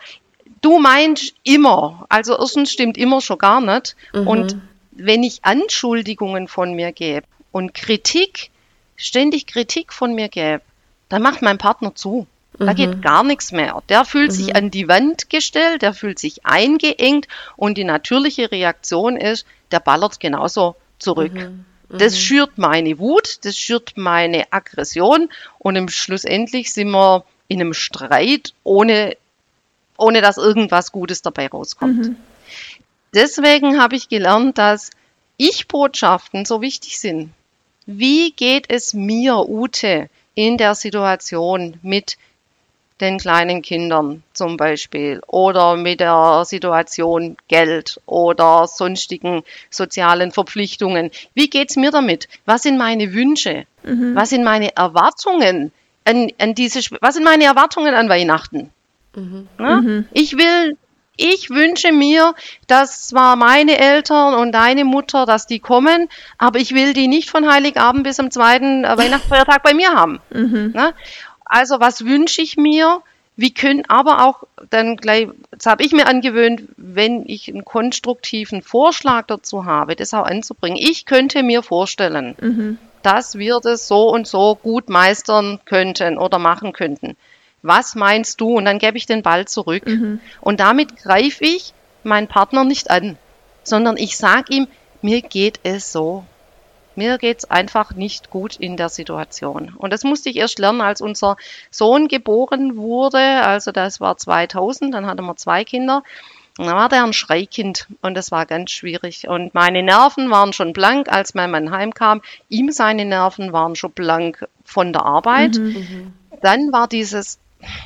Du 0.61 0.79
meinst 0.79 1.33
immer. 1.43 2.05
Also 2.09 2.37
erstens 2.37 2.71
stimmt 2.71 2.97
immer 2.97 3.21
schon 3.21 3.37
gar 3.37 3.61
nicht. 3.61 3.95
Mhm. 4.13 4.27
Und 4.27 4.57
wenn 4.91 5.23
ich 5.23 5.45
Anschuldigungen 5.45 6.47
von 6.47 6.73
mir 6.73 6.91
gebe 6.91 7.25
und 7.51 7.73
Kritik, 7.73 8.51
ständig 8.97 9.47
Kritik 9.47 9.93
von 9.93 10.13
mir 10.13 10.29
gebe, 10.29 10.61
dann 11.09 11.21
macht 11.21 11.41
mein 11.41 11.57
Partner 11.57 11.95
zu. 11.95 12.27
Da 12.57 12.71
mhm. 12.71 12.75
geht 12.75 13.01
gar 13.01 13.23
nichts 13.23 13.51
mehr. 13.51 13.81
Der 13.89 14.05
fühlt 14.05 14.31
mhm. 14.31 14.35
sich 14.35 14.55
an 14.55 14.71
die 14.71 14.87
Wand 14.87 15.29
gestellt, 15.29 15.81
der 15.81 15.93
fühlt 15.93 16.19
sich 16.19 16.45
eingeengt 16.45 17.27
und 17.55 17.77
die 17.77 17.83
natürliche 17.83 18.51
Reaktion 18.51 19.17
ist, 19.17 19.45
der 19.71 19.79
ballert 19.79 20.19
genauso 20.19 20.75
zurück. 20.99 21.33
Mhm. 21.33 21.65
Das 21.89 22.13
mhm. 22.13 22.19
schürt 22.19 22.57
meine 22.57 22.97
Wut, 22.99 23.45
das 23.45 23.57
schürt 23.57 23.93
meine 23.95 24.51
Aggression 24.51 25.29
und 25.59 25.75
im 25.75 25.89
schlussendlich 25.89 26.73
sind 26.73 26.89
wir 26.89 27.25
in 27.47 27.61
einem 27.61 27.73
Streit, 27.73 28.53
ohne, 28.63 29.15
ohne 29.97 30.21
dass 30.21 30.37
irgendwas 30.37 30.91
Gutes 30.91 31.21
dabei 31.21 31.47
rauskommt. 31.47 32.07
Mhm. 32.07 32.15
Deswegen 33.13 33.79
habe 33.79 33.95
ich 33.95 34.09
gelernt, 34.09 34.57
dass 34.57 34.89
Ich-Botschaften 35.37 36.45
so 36.45 36.61
wichtig 36.61 36.99
sind. 36.99 37.31
Wie 37.85 38.31
geht 38.31 38.65
es 38.69 38.93
mir, 38.93 39.47
Ute, 39.47 40.09
in 40.33 40.57
der 40.57 40.75
Situation 40.75 41.79
mit 41.81 42.17
den 43.01 43.17
kleinen 43.17 43.61
Kindern 43.61 44.23
zum 44.33 44.55
Beispiel 44.57 45.21
oder 45.27 45.75
mit 45.75 45.99
der 45.99 46.43
Situation 46.45 47.35
Geld 47.47 47.99
oder 48.05 48.67
sonstigen 48.67 49.43
sozialen 49.69 50.31
Verpflichtungen. 50.31 51.11
Wie 51.33 51.49
geht's 51.49 51.75
mir 51.75 51.91
damit? 51.91 52.29
Was 52.45 52.63
sind 52.63 52.77
meine 52.77 53.13
Wünsche? 53.13 53.65
Mhm. 53.83 54.15
Was 54.15 54.29
sind 54.29 54.43
meine 54.43 54.75
Erwartungen 54.75 55.71
an, 56.05 56.31
an 56.39 56.55
diese, 56.55 56.79
was 57.01 57.15
sind 57.15 57.25
meine 57.25 57.43
Erwartungen 57.43 57.93
an 57.93 58.07
Weihnachten? 58.07 58.71
Mhm. 59.15 59.47
Mhm. 59.57 60.05
Ich 60.13 60.37
will 60.37 60.77
ich 61.17 61.49
wünsche 61.49 61.93
mir, 61.93 62.33
dass 62.67 63.07
zwar 63.07 63.37
meine 63.37 63.77
Eltern 63.79 64.33
und 64.33 64.51
deine 64.51 64.83
Mutter, 64.83 65.25
dass 65.25 65.47
die 65.47 65.59
kommen, 65.59 66.09
aber 66.37 66.59
ich 66.59 66.73
will 66.73 66.93
die 66.93 67.07
nicht 67.07 67.29
von 67.29 67.49
Heiligabend 67.49 68.03
bis 68.03 68.17
zum 68.17 68.31
zweiten 68.31 68.83
Weihnachtsfeiertag 68.83 69.63
bei 69.63 69.73
mir 69.73 69.93
haben. 69.93 70.19
Mhm. 70.33 70.73
Also 71.55 71.79
was 71.79 72.03
wünsche 72.03 72.41
ich 72.41 72.57
mir? 72.57 73.01
Wie 73.37 73.53
können 73.53 73.85
aber 73.87 74.25
auch 74.25 74.43
dann 74.69 74.97
gleich, 74.97 75.29
das 75.51 75.67
habe 75.67 75.83
ich 75.83 75.93
mir 75.93 76.05
angewöhnt, 76.05 76.63
wenn 76.75 77.23
ich 77.29 77.47
einen 77.47 77.63
konstruktiven 77.63 78.61
Vorschlag 78.61 79.27
dazu 79.27 79.63
habe, 79.63 79.95
das 79.95 80.13
auch 80.13 80.25
anzubringen. 80.25 80.77
Ich 80.77 81.05
könnte 81.05 81.43
mir 81.43 81.63
vorstellen, 81.63 82.35
mhm. 82.41 82.77
dass 83.03 83.37
wir 83.37 83.61
das 83.63 83.87
so 83.87 84.09
und 84.09 84.27
so 84.27 84.55
gut 84.55 84.89
meistern 84.89 85.61
könnten 85.63 86.17
oder 86.17 86.39
machen 86.39 86.73
könnten. 86.73 87.15
Was 87.61 87.95
meinst 87.95 88.41
du? 88.41 88.57
Und 88.57 88.65
dann 88.65 88.77
gebe 88.77 88.97
ich 88.97 89.05
den 89.05 89.23
Ball 89.23 89.47
zurück. 89.47 89.87
Mhm. 89.87 90.19
Und 90.41 90.59
damit 90.59 90.97
greife 90.97 91.45
ich 91.45 91.73
meinen 92.03 92.27
Partner 92.27 92.65
nicht 92.65 92.89
an, 92.91 93.17
sondern 93.63 93.95
ich 93.95 94.17
sage 94.17 94.53
ihm, 94.53 94.67
mir 95.01 95.21
geht 95.21 95.61
es 95.63 95.93
so. 95.93 96.25
Mir 96.95 97.17
geht's 97.17 97.45
einfach 97.45 97.93
nicht 97.93 98.29
gut 98.29 98.55
in 98.55 98.77
der 98.77 98.89
Situation. 98.89 99.73
Und 99.77 99.91
das 99.91 100.03
musste 100.03 100.29
ich 100.29 100.37
erst 100.37 100.59
lernen, 100.59 100.81
als 100.81 101.01
unser 101.01 101.37
Sohn 101.71 102.07
geboren 102.07 102.77
wurde. 102.77 103.17
Also 103.17 103.71
das 103.71 103.99
war 103.99 104.17
2000, 104.17 104.93
dann 104.93 105.05
hatten 105.05 105.25
wir 105.25 105.35
zwei 105.35 105.63
Kinder. 105.63 106.03
Und 106.57 106.67
dann 106.67 106.75
war 106.75 106.87
der 106.87 107.03
ein 107.03 107.11
Schreikind 107.11 107.87
und 108.01 108.15
das 108.15 108.31
war 108.31 108.45
ganz 108.45 108.71
schwierig. 108.71 109.27
Und 109.27 109.53
meine 109.53 109.83
Nerven 109.83 110.31
waren 110.31 110.53
schon 110.53 110.71
blank, 110.71 111.09
als 111.11 111.33
mein 111.33 111.51
Mann 111.51 111.71
heimkam. 111.71 112.21
Ihm 112.47 112.71
seine 112.71 113.03
Nerven 113.03 113.51
waren 113.51 113.75
schon 113.75 113.91
blank 113.91 114.47
von 114.63 114.93
der 114.93 115.05
Arbeit. 115.05 115.57
Mhm. 115.57 115.65
mhm. 115.65 116.13
Dann 116.41 116.71
war 116.71 116.87
dieses 116.87 117.39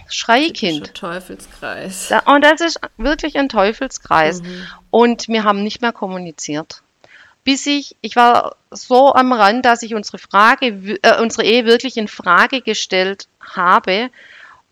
Schreikind. 0.08 0.94
Teufelskreis. 0.94 2.12
Und 2.26 2.44
das 2.44 2.62
ist 2.62 2.80
wirklich 2.98 3.38
ein 3.38 3.50
Teufelskreis. 3.50 4.42
Mhm. 4.42 4.68
Und 4.92 5.28
wir 5.30 5.44
haben 5.44 5.64
nicht 5.64 5.82
mehr 5.82 5.94
kommuniziert 5.94 6.84
bis 7.44 7.66
ich, 7.66 7.96
ich 8.02 8.16
war 8.16 8.56
so 8.72 9.14
am 9.14 9.34
Rand, 9.34 9.66
dass 9.66 9.84
ich 9.84 9.96
unsere 9.96 10.18
Frage, 10.18 11.00
äh, 11.02 11.22
unsere 11.22 11.44
Ehe 11.44 11.66
wirklich 11.66 11.98
in 11.98 12.08
Frage 12.08 12.62
gestellt 12.62 13.28
habe. 13.40 14.10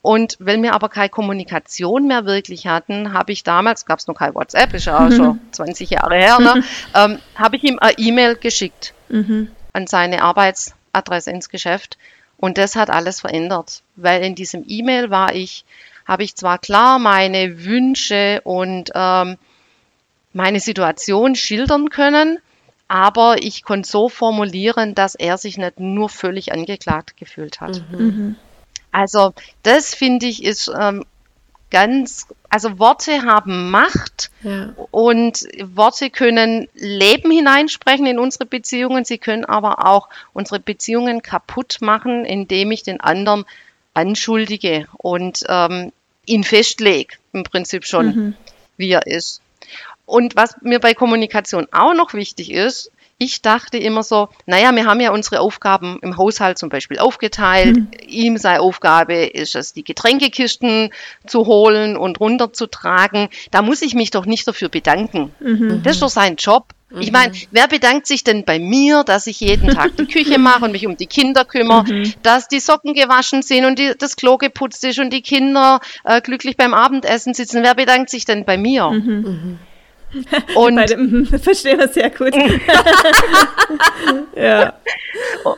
Und 0.02 0.38
weil 0.40 0.62
wir 0.62 0.74
aber 0.74 0.90
keine 0.90 1.10
Kommunikation 1.10 2.08
mehr 2.08 2.26
wirklich 2.26 2.68
hatten, 2.68 3.14
habe 3.14 3.32
ich 3.32 3.44
damals, 3.44 3.86
gab 3.86 4.00
es 4.00 4.08
noch 4.08 4.16
kein 4.16 4.36
WhatsApp, 4.36 4.74
ist 4.74 4.86
ja 4.86 5.06
auch 5.06 5.12
schon 5.12 5.40
20 5.52 5.90
Jahre 5.90 6.16
her, 6.16 6.40
ne, 6.40 6.64
ähm, 6.96 7.20
habe 7.36 7.58
ich 7.58 7.64
ihm 7.64 7.80
eine 7.80 7.98
E-Mail 7.98 8.36
geschickt 8.36 8.94
mhm. 9.10 9.50
an 9.74 9.88
seine 9.88 10.22
Arbeitsadresse 10.22 11.32
ins 11.32 11.50
Geschäft. 11.50 11.98
Und 12.38 12.58
das 12.58 12.76
hat 12.76 12.90
alles 12.90 13.22
verändert, 13.22 13.82
weil 13.96 14.24
in 14.24 14.36
diesem 14.36 14.64
E-Mail 14.68 15.10
war 15.10 15.34
ich, 15.34 15.66
habe 16.06 16.24
ich 16.24 16.36
zwar 16.36 16.60
klar 16.60 17.00
meine 17.00 17.66
Wünsche 17.66 18.42
und 18.44 18.92
ähm, 18.94 19.38
meine 20.34 20.60
Situation 20.60 21.36
schildern 21.36 21.90
können, 21.90 22.38
aber 22.88 23.42
ich 23.42 23.64
konnte 23.64 23.90
so 23.90 24.10
formulieren, 24.10 24.96
dass 24.96 25.16
er 25.16 25.38
sich 25.38 25.58
nicht 25.58 25.80
nur 25.80 26.10
völlig 26.10 26.54
angeklagt 26.54 27.18
gefühlt 27.18 27.60
hat. 27.60 27.82
Mhm. 27.92 28.36
Also 28.92 29.34
das 29.64 29.94
finde 29.94 30.26
ich 30.26 30.44
ist 30.44 30.72
ähm, 30.80 31.06
ganz, 31.70 32.28
also 32.50 32.80
Worte 32.80 33.24
haben 33.24 33.70
Macht 33.70 34.32
ja. 34.42 34.74
und 34.92 35.46
Worte 35.76 36.10
können 36.10 36.68
Leben 36.74 37.32
hineinsprechen 37.32 38.06
in 38.06 38.20
unsere 38.20 38.46
Beziehungen. 38.46 39.06
Sie 39.06 39.18
können 39.18 39.46
aber 39.46 39.86
auch 39.86 40.10
unsere 40.34 40.60
Beziehungen 40.60 41.22
kaputt 41.22 41.78
machen, 41.82 42.26
indem 42.26 42.72
ich 42.72 42.84
den 42.84 43.02
anderen 43.02 43.46
anschuldige 43.94 44.88
und 44.98 45.44
ähm, 45.48 45.92
ihn 46.26 46.44
festlege, 46.44 47.18
im 47.34 47.44
Prinzip 47.44 47.86
schon, 47.86 48.06
mhm. 48.06 48.34
wie 48.78 48.92
er 48.92 49.08
ist. 49.08 49.42
Und 50.08 50.38
was 50.38 50.56
mir 50.62 50.80
bei 50.80 50.94
Kommunikation 50.94 51.68
auch 51.72 51.94
noch 51.94 52.14
wichtig 52.14 52.52
ist, 52.52 52.92
ich 53.20 53.42
dachte 53.42 53.78
immer 53.78 54.04
so, 54.04 54.30
naja, 54.46 54.74
wir 54.74 54.86
haben 54.86 55.02
ja 55.02 55.12
unsere 55.12 55.42
Aufgaben 55.42 56.00
im 56.02 56.18
Haushalt 56.18 56.58
zum 56.58 56.70
Beispiel 56.70 57.00
aufgeteilt. 57.00 57.76
Mhm. 57.76 57.90
Ihm 58.08 58.38
sei 58.38 58.60
Aufgabe 58.60 59.26
ist 59.26 59.56
es, 59.56 59.74
die 59.74 59.84
Getränkekisten 59.84 60.92
zu 61.26 61.46
holen 61.46 61.98
und 61.98 62.20
runterzutragen. 62.22 63.28
Da 63.52 63.62
muss 63.62 63.82
ich 63.82 63.96
mich 63.96 64.12
doch 64.12 64.26
nicht 64.26 64.48
dafür 64.48 64.70
bedanken. 64.70 65.34
Mhm. 65.40 65.82
Das 65.84 65.96
ist 65.96 66.02
doch 66.04 66.10
sein 66.10 66.38
Job. 66.38 66.68
Ich 67.00 67.12
meine, 67.12 67.34
mhm. 67.34 67.48
wer 67.52 67.68
bedankt 67.68 68.08
sich 68.08 68.24
denn 68.24 68.46
bei 68.46 68.60
mir, 68.60 69.04
dass 69.04 69.28
ich 69.28 69.42
jeden 69.42 69.72
Tag 69.72 69.98
die 69.98 70.06
Küche 70.06 70.38
mache 70.38 70.64
und 70.64 70.72
mich 70.72 70.88
um 70.88 70.96
die 70.96 71.08
Kinder 71.08 71.44
kümmere, 71.44 71.92
mhm. 71.92 72.14
dass 72.24 72.48
die 72.48 72.62
Socken 72.62 72.94
gewaschen 72.94 73.42
sind 73.42 73.66
und 73.66 73.78
die, 73.78 73.94
das 73.98 74.16
Klo 74.16 74.38
geputzt 74.38 74.86
ist 74.86 75.00
und 75.00 75.12
die 75.12 75.22
Kinder 75.22 75.82
äh, 76.06 76.22
glücklich 76.22 76.56
beim 76.56 76.74
Abendessen 76.74 77.34
sitzen? 77.34 77.62
Wer 77.64 77.76
bedankt 77.76 78.10
sich 78.10 78.24
denn 78.24 78.46
bei 78.46 78.58
mir? 78.58 78.90
Mhm. 80.12 80.20
mhm. 80.20 80.56
Und 80.56 80.76
Beide, 80.76 81.40
verstehen 81.40 81.80
wir 81.80 81.88
sehr 81.88 82.10
gut. 82.10 82.36
ja. 84.36 84.74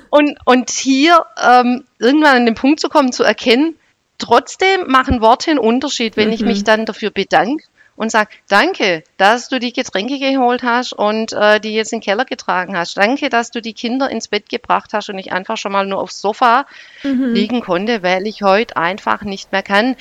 Und, 0.10 0.38
und 0.46 0.70
hier 0.70 1.26
ähm, 1.42 1.86
irgendwann 2.00 2.38
an 2.38 2.46
den 2.46 2.56
Punkt 2.56 2.80
zu 2.80 2.90
kommen, 2.90 3.12
zu 3.12 3.24
erkennen, 3.24 3.76
trotzdem 4.18 4.88
machen 4.88 5.22
Worte 5.22 5.52
einen 5.52 5.60
Unterschied, 5.60 6.18
wenn 6.18 6.28
mhm. 6.28 6.34
ich 6.34 6.42
mich 6.42 6.64
dann 6.64 6.86
dafür 6.86 7.12
bedanke 7.12 7.64
und 8.00 8.12
sage, 8.12 8.30
danke, 8.48 9.04
dass 9.18 9.50
du 9.50 9.60
die 9.60 9.74
Getränke 9.74 10.20
geholt 10.20 10.64
hast 10.64 10.94
und 10.94 11.34
äh, 11.34 11.60
die 11.60 11.74
jetzt 11.74 11.92
in 11.92 12.00
den 12.00 12.06
Keller 12.06 12.24
getragen 12.24 12.78
hast. 12.78 12.96
Danke, 12.96 13.28
dass 13.28 13.52
du 13.52 13.62
die 13.62 13.74
Kinder 13.74 14.10
ins 14.10 14.30
Bett 14.30 14.48
gebracht 14.48 14.92
hast 14.94 15.10
und 15.10 15.18
ich 15.18 15.34
einfach 15.34 15.58
schon 15.58 15.74
mal 15.74 15.86
nur 15.86 16.00
aufs 16.00 16.22
Sofa 16.22 16.66
mhm. 17.04 17.34
liegen 17.34 17.60
konnte, 17.60 18.02
weil 18.02 18.26
ich 18.26 18.42
heute 18.42 18.78
einfach 18.78 19.24
nicht 19.24 19.52
mehr 19.52 19.64
kann. 19.64 19.98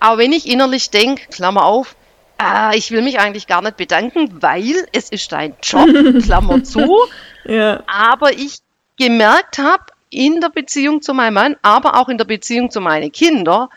Aber 0.00 0.18
wenn 0.18 0.32
ich 0.32 0.48
innerlich 0.48 0.90
denke, 0.90 1.28
Klammer 1.28 1.66
auf, 1.66 1.94
äh, 2.40 2.76
ich 2.76 2.90
will 2.90 3.02
mich 3.02 3.18
eigentlich 3.18 3.46
gar 3.46 3.62
nicht 3.62 3.76
bedanken, 3.76 4.42
weil 4.42 4.86
es 4.92 5.10
ist 5.10 5.32
dein 5.32 5.54
Job, 5.62 5.88
Klammer 6.22 6.64
zu. 6.64 7.06
ja. 7.44 7.82
Aber 7.86 8.32
ich 8.32 8.58
gemerkt 8.98 9.58
habe, 9.58 9.84
in 10.10 10.40
der 10.40 10.48
Beziehung 10.48 11.02
zu 11.02 11.14
meinem 11.14 11.34
Mann, 11.34 11.56
aber 11.62 11.98
auch 11.98 12.08
in 12.08 12.18
der 12.18 12.24
Beziehung 12.24 12.70
zu 12.70 12.80
meinen 12.80 13.12
Kindern 13.12 13.68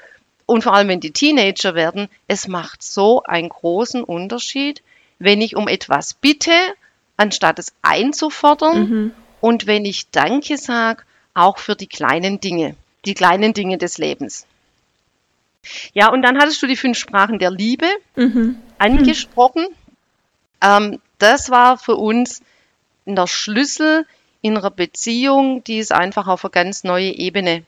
und 0.46 0.64
vor 0.64 0.74
allem 0.74 0.88
wenn 0.88 1.00
die 1.00 1.12
Teenager 1.12 1.76
werden, 1.76 2.10
es 2.28 2.48
macht 2.48 2.84
so 2.84 3.24
einen 3.24 3.50
großen 3.50 4.04
Unterschied, 4.04 4.82
wenn 5.20 5.42
ich 5.42 5.56
um 5.56 5.68
etwas 5.68 6.16
bitte, 6.16 6.52
anstatt 7.18 7.60
es 7.60 7.74
einzufordern 7.82 8.90
mhm. 8.90 9.12
und 9.42 9.68
wenn 9.68 9.86
ich 9.86 10.10
Danke 10.10 10.58
sage, 10.58 11.04
auch 11.34 11.60
für 11.60 11.76
die 11.76 11.88
kleinen 11.88 12.40
Dinge, 12.40 12.76
die 13.06 13.14
kleinen 13.14 13.54
Dinge 13.54 13.78
des 13.78 13.98
Lebens. 13.98 14.46
Ja, 15.94 16.12
und 16.12 16.22
dann 16.22 16.38
hattest 16.40 16.62
du 16.62 16.68
die 16.68 16.76
fünf 16.76 16.98
Sprachen 16.98 17.40
der 17.40 17.52
Liebe 17.52 17.88
mhm. 18.16 18.58
angesprochen. 18.78 19.64
Mhm. 19.64 19.76
Ähm, 20.62 21.00
das 21.20 21.50
war 21.50 21.78
für 21.78 21.96
uns 21.96 22.42
der 23.06 23.28
Schlüssel 23.28 24.06
in 24.42 24.58
einer 24.58 24.72
Beziehung, 24.72 25.64
die 25.64 25.80
es 25.80 25.92
einfach 25.92 26.28
auf 26.28 26.44
eine 26.44 26.52
ganz 26.52 26.84
neue 26.84 27.12
Ebene 27.12 27.64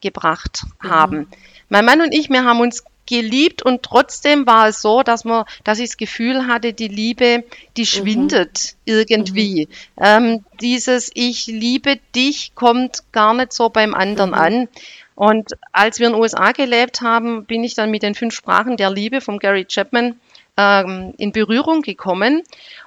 gebracht 0.00 0.64
mhm. 0.82 0.90
haben. 0.90 1.28
Mein 1.68 1.84
Mann 1.84 2.00
und 2.00 2.12
ich, 2.12 2.28
wir 2.28 2.44
haben 2.44 2.60
uns 2.60 2.84
geliebt 3.08 3.62
und 3.62 3.82
trotzdem 3.82 4.46
war 4.46 4.68
es 4.68 4.82
so, 4.82 5.02
dass 5.02 5.24
man, 5.24 5.44
dass 5.64 5.78
ich 5.78 5.90
das 5.90 5.96
Gefühl 5.96 6.46
hatte, 6.46 6.72
die 6.72 6.88
Liebe, 6.88 7.44
die 7.76 7.82
mhm. 7.82 7.86
schwindet 7.86 8.74
mhm. 8.74 8.92
irgendwie. 8.92 9.68
Mhm. 9.96 10.02
Ähm, 10.04 10.44
dieses 10.60 11.10
Ich 11.14 11.46
liebe 11.46 11.98
dich 12.14 12.54
kommt 12.54 13.02
gar 13.12 13.34
nicht 13.34 13.52
so 13.52 13.70
beim 13.70 13.94
anderen 13.94 14.30
mhm. 14.30 14.36
an. 14.36 14.68
Und 15.14 15.52
als 15.72 15.98
wir 15.98 16.06
in 16.06 16.12
den 16.12 16.22
USA 16.22 16.52
gelebt 16.52 17.00
haben, 17.00 17.44
bin 17.44 17.64
ich 17.64 17.74
dann 17.74 17.90
mit 17.90 18.02
den 18.02 18.14
fünf 18.14 18.34
Sprachen 18.34 18.76
der 18.76 18.90
Liebe 18.90 19.20
von 19.20 19.38
Gary 19.38 19.64
Chapman 19.64 20.20
ähm, 20.56 21.14
in 21.16 21.32
Berührung 21.32 21.82
gekommen. 21.82 22.42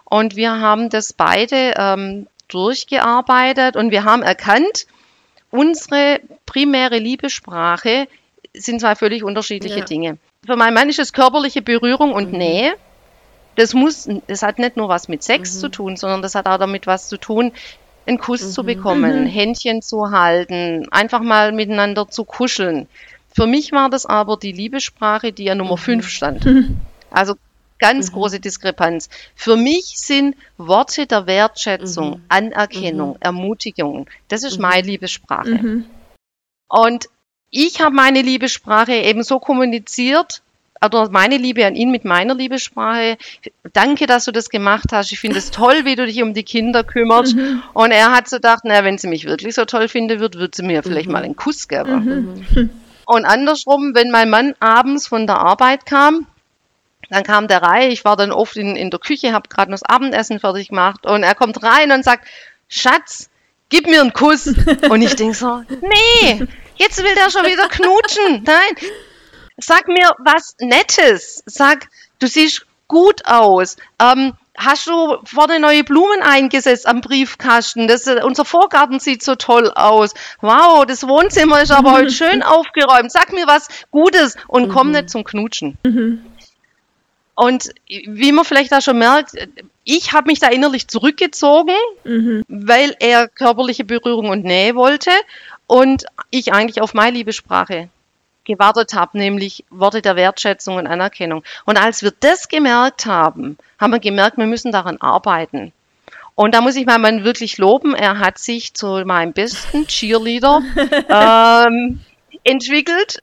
Und 0.06 0.36
wir 0.36 0.60
haben 0.60 0.90
das 0.90 1.14
beide 1.14 1.74
ähm, 1.78 2.28
durchgearbeitet 2.48 3.76
und 3.76 3.92
wir 3.92 4.04
haben 4.04 4.24
erkannt, 4.24 4.86
unsere 5.50 6.22
primäre 6.46 7.00
Liebessprache 7.00 8.08
sind 8.56 8.82
zwei 8.82 8.96
völlig 8.96 9.24
unterschiedliche 9.24 9.80
ja. 9.80 9.86
Dinge. 9.86 10.18
Für 10.46 10.56
meinen 10.56 10.74
Mann 10.74 10.90
ist 10.90 11.00
es 11.00 11.14
körperliche 11.14 11.62
Berührung 11.62 12.14
und 12.14 12.32
mhm. 12.32 12.38
Nähe. 12.38 12.74
Das 13.56 13.74
muss, 13.74 14.08
das 14.28 14.44
hat 14.44 14.60
nicht 14.60 14.78
nur 14.78 14.90
was 14.90 15.08
mit 15.08 15.24
Sex 15.24 15.56
mhm. 15.56 15.60
zu 15.60 15.70
tun, 15.70 15.98
sondern 15.98 16.22
das 16.22 16.36
hat 16.36 16.48
auch 16.48 16.58
damit 16.58 16.88
was 16.88 17.10
zu 17.10 17.18
tun, 17.18 17.52
einen 18.06 18.18
Kuss 18.18 18.44
mhm. 18.44 18.52
zu 18.52 18.64
bekommen, 18.64 19.24
mhm. 19.24 19.28
Händchen 19.28 19.82
zu 19.82 20.12
halten, 20.12 20.88
einfach 20.92 21.22
mal 21.22 21.52
miteinander 21.52 22.08
zu 22.08 22.24
kuscheln. 22.24 22.88
Für 23.34 23.48
mich 23.48 23.72
war 23.72 23.90
das 23.90 24.06
aber 24.06 24.38
die 24.38 24.52
Liebessprache, 24.52 25.32
die 25.32 25.46
ja 25.46 25.56
Nummer 25.56 25.78
5 25.78 26.04
mhm. 26.04 26.10
stand. 26.10 26.46
Also 27.14 27.36
ganz 27.78 28.10
mhm. 28.10 28.14
große 28.14 28.40
Diskrepanz. 28.40 29.10
Für 29.36 29.58
mich 29.58 29.96
sind 29.98 30.38
Worte 30.58 31.08
der 31.08 31.28
Wertschätzung. 31.28 32.22
Anerkennung. 32.30 33.18
Ermutigung, 33.20 34.10
das 34.30 34.44
ist 34.44 34.60
meine 34.60 34.88
Liebessprache. 34.88 35.84
Und 36.70 37.10
ich 37.52 37.82
habe 37.82 37.96
meine 37.96 38.22
Liebessprache 38.22 38.94
eben 38.94 39.24
so 39.24 39.40
kommuniziert, 39.40 40.42
oder 40.84 41.10
meine 41.10 41.38
Liebe 41.38 41.66
an 41.66 41.76
ihn 41.76 41.92
mit 41.92 42.06
meiner 42.06 42.34
Liebessprache. 42.34 43.18
Danke, 43.72 44.08
dass 44.08 44.26
du 44.26 44.32
das 44.32 44.50
gemacht 44.50 44.88
hast. 44.92 45.12
Ich 45.12 45.20
finde 45.20 45.38
es 45.38 45.52
toll, 45.52 45.86
wie 45.86 45.96
du 45.96 46.06
dich 46.06 46.24
um 46.24 46.34
die 46.34 46.44
Kinder 46.44 46.84
kümmerst. 46.84 47.36
Mhm. 47.36 47.62
Und 47.74 47.92
er 47.92 48.12
hat 48.12 48.28
so 48.28 48.38
gedacht, 48.38 48.66
naja, 48.66 48.84
wenn 48.84 48.98
sie 48.98 49.08
mich 49.08 49.26
wirklich 49.26 49.54
so 49.54 49.66
toll 49.66 49.88
finden 49.88 50.20
wird, 50.20 50.40
wird 50.40 50.56
sie 50.56 50.64
mir 50.64 50.82
vielleicht 50.82 51.06
mhm. 51.06 51.14
mal 51.14 51.24
einen 51.24 51.36
Kuss 51.36 51.68
geben. 51.68 52.46
Mhm. 52.56 52.70
Und 53.06 53.26
andersrum, 53.26 53.94
wenn 53.94 54.10
mein 54.10 54.30
Mann 54.30 54.56
abends 54.60 55.08
von 55.08 55.28
der 55.28 55.38
Arbeit 55.38 55.86
kam, 55.86 56.26
dann 57.10 57.24
kam 57.24 57.48
der 57.48 57.62
rein, 57.62 57.92
ich 57.92 58.06
war 58.06 58.16
dann 58.16 58.32
oft 58.32 58.56
in, 58.56 58.76
in 58.76 58.90
der 58.90 59.00
Küche, 59.00 59.34
habe 59.34 59.50
gerade 59.50 59.70
noch 59.70 59.80
das 59.80 59.90
Abendessen 59.90 60.40
fertig 60.40 60.70
gemacht 60.70 61.06
und 61.06 61.24
er 61.24 61.36
kommt 61.36 61.62
rein 61.62 61.92
und 61.92 62.06
sagt, 62.06 62.26
Schatz, 62.70 63.30
gib 63.68 63.88
mir 63.88 64.02
einen 64.02 64.14
Kuss. 64.14 64.48
Und 64.90 65.02
ich 65.02 65.16
denke 65.16 65.36
so, 65.36 65.62
nee, 65.82 66.48
jetzt 66.82 67.04
will 67.04 67.16
der 67.16 67.30
schon 67.30 67.46
wieder 67.46 67.68
knutschen. 67.70 68.44
Nein, 68.46 68.92
Sag 69.64 69.88
mir 69.88 70.16
was 70.18 70.56
Nettes. 70.60 71.44
Sag, 71.46 71.88
du 72.20 72.28
siehst 72.28 72.66
gut 72.88 73.26
aus. 73.26 73.78
Ähm, 74.02 74.34
hast 74.58 74.88
du 74.88 75.18
vorne 75.24 75.60
neue 75.60 75.84
Blumen 75.84 76.22
eingesetzt 76.22 76.88
am 76.88 77.02
Briefkasten? 77.02 77.88
Das, 77.88 78.08
äh, 78.08 78.22
unser 78.24 78.44
Vorgarten 78.44 79.00
sieht 79.00 79.24
so 79.24 79.36
toll 79.36 79.72
aus. 79.76 80.14
Wow, 80.42 80.86
das 80.86 81.08
Wohnzimmer 81.08 81.62
ist 81.62 81.72
aber 81.72 81.94
heute 81.94 82.12
schön 82.12 82.44
aufgeräumt. 82.44 83.12
Sag 83.12 83.32
mir 83.34 83.48
was 83.48 83.68
Gutes 83.92 84.36
und 84.48 84.70
mhm. 84.70 84.72
komm 84.72 84.92
nicht 84.92 85.10
zum 85.10 85.24
Knutschen. 85.24 85.78
Mhm. 85.86 86.26
Und 87.36 87.70
wie 87.88 88.32
man 88.32 88.46
vielleicht 88.46 88.74
auch 88.74 88.82
schon 88.82 89.00
merkt, 89.00 89.32
ich 89.84 90.12
habe 90.12 90.28
mich 90.28 90.40
da 90.40 90.50
innerlich 90.50 90.88
zurückgezogen, 90.88 91.76
mhm. 92.04 92.44
weil 92.48 92.96
er 93.00 93.28
körperliche 93.28 93.84
Berührung 93.84 94.30
und 94.30 94.44
Nähe 94.44 94.76
wollte 94.76 95.12
und 95.72 96.04
ich 96.32 96.52
eigentlich 96.52 96.82
auf 96.82 96.94
meine 96.94 97.16
Liebessprache 97.16 97.88
gewartet 98.44 98.94
habe, 98.94 99.18
nämlich 99.18 99.64
Worte 99.70 100.02
der 100.02 100.18
Wertschätzung 100.18 100.76
und 100.76 100.86
Anerkennung. 100.86 101.46
Und 101.64 101.78
als 101.78 102.04
wir 102.04 102.12
das 102.20 102.50
gemerkt 102.50 103.06
haben, 103.06 103.58
haben 103.80 103.92
wir 103.92 104.02
gemerkt, 104.02 104.38
wir 104.38 104.48
müssen 104.48 104.74
daran 104.74 104.98
arbeiten. 105.00 105.72
Und 106.36 106.56
da 106.56 106.60
muss 106.60 106.76
ich 106.76 106.86
meinen 106.86 107.02
Mann 107.02 107.24
wirklich 107.24 107.58
loben. 107.58 107.96
Er 107.96 108.20
hat 108.20 108.38
sich 108.38 108.74
zu 108.74 109.06
meinem 109.06 109.32
besten 109.32 109.88
Cheerleader 109.88 110.62
ähm, 111.70 112.02
entwickelt. 112.44 113.20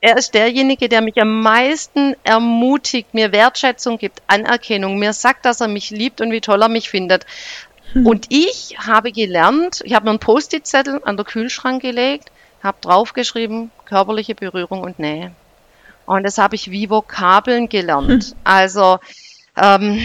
Er 0.00 0.16
ist 0.16 0.32
derjenige, 0.32 0.88
der 0.88 1.02
mich 1.02 1.20
am 1.20 1.42
meisten 1.42 2.16
ermutigt, 2.24 3.12
mir 3.12 3.32
Wertschätzung 3.32 3.98
gibt, 3.98 4.22
Anerkennung, 4.26 4.98
mir 4.98 5.12
sagt, 5.12 5.44
dass 5.44 5.60
er 5.60 5.68
mich 5.68 5.90
liebt 5.90 6.22
und 6.22 6.32
wie 6.32 6.40
toll 6.40 6.62
er 6.62 6.70
mich 6.70 6.88
findet. 6.88 7.26
Hm. 7.92 8.06
Und 8.06 8.26
ich 8.28 8.76
habe 8.78 9.12
gelernt, 9.12 9.82
ich 9.84 9.94
habe 9.94 10.04
mir 10.04 10.10
einen 10.10 10.18
Post-it-Zettel 10.18 11.00
an 11.04 11.16
der 11.16 11.26
Kühlschrank 11.26 11.82
gelegt, 11.82 12.30
habe 12.62 12.78
draufgeschrieben, 12.80 13.70
körperliche 13.84 14.34
Berührung 14.34 14.82
und 14.82 14.98
Nähe. 14.98 15.32
Und 16.06 16.24
das 16.24 16.38
habe 16.38 16.56
ich 16.56 16.70
wie 16.70 16.90
Vokabeln 16.90 17.68
gelernt. 17.68 18.24
Hm. 18.24 18.34
Also 18.44 18.98
ähm, 19.56 20.00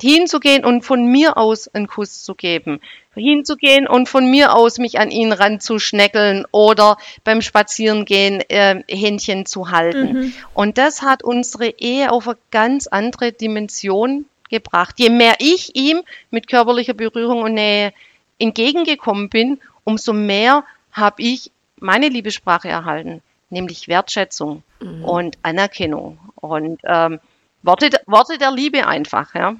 hinzugehen 0.00 0.64
und 0.64 0.82
von 0.82 1.06
mir 1.06 1.36
aus 1.36 1.68
einen 1.68 1.86
Kuss 1.86 2.22
zu 2.24 2.34
geben, 2.34 2.80
hinzugehen 3.14 3.86
und 3.86 4.08
von 4.08 4.30
mir 4.30 4.54
aus 4.54 4.78
mich 4.78 4.98
an 4.98 5.10
ihn 5.10 5.32
ranzuschneckeln 5.32 6.46
oder 6.50 6.96
beim 7.22 7.42
Spazierengehen 7.42 8.40
äh, 8.48 8.82
Händchen 8.88 9.46
zu 9.46 9.70
halten. 9.70 10.12
Mhm. 10.12 10.34
Und 10.52 10.78
das 10.78 11.02
hat 11.02 11.22
unsere 11.22 11.68
Ehe 11.68 12.12
auf 12.12 12.28
eine 12.28 12.36
ganz 12.50 12.86
andere 12.86 13.32
Dimension 13.32 14.26
gebracht. 14.50 14.98
Je 14.98 15.10
mehr 15.10 15.36
ich 15.38 15.74
ihm 15.76 16.02
mit 16.30 16.48
körperlicher 16.48 16.94
Berührung 16.94 17.42
und 17.42 17.54
Nähe 17.54 17.92
entgegengekommen 18.38 19.28
bin, 19.28 19.60
umso 19.84 20.12
mehr 20.12 20.64
habe 20.92 21.22
ich 21.22 21.50
meine 21.80 22.08
Liebessprache 22.08 22.68
erhalten, 22.68 23.22
nämlich 23.50 23.88
Wertschätzung 23.88 24.62
mhm. 24.80 25.04
und 25.04 25.38
Anerkennung 25.42 26.18
und 26.36 26.80
ähm, 26.84 27.20
Worte, 27.62 27.90
Worte 28.06 28.38
der 28.38 28.52
Liebe 28.52 28.86
einfach, 28.86 29.34
ja. 29.34 29.56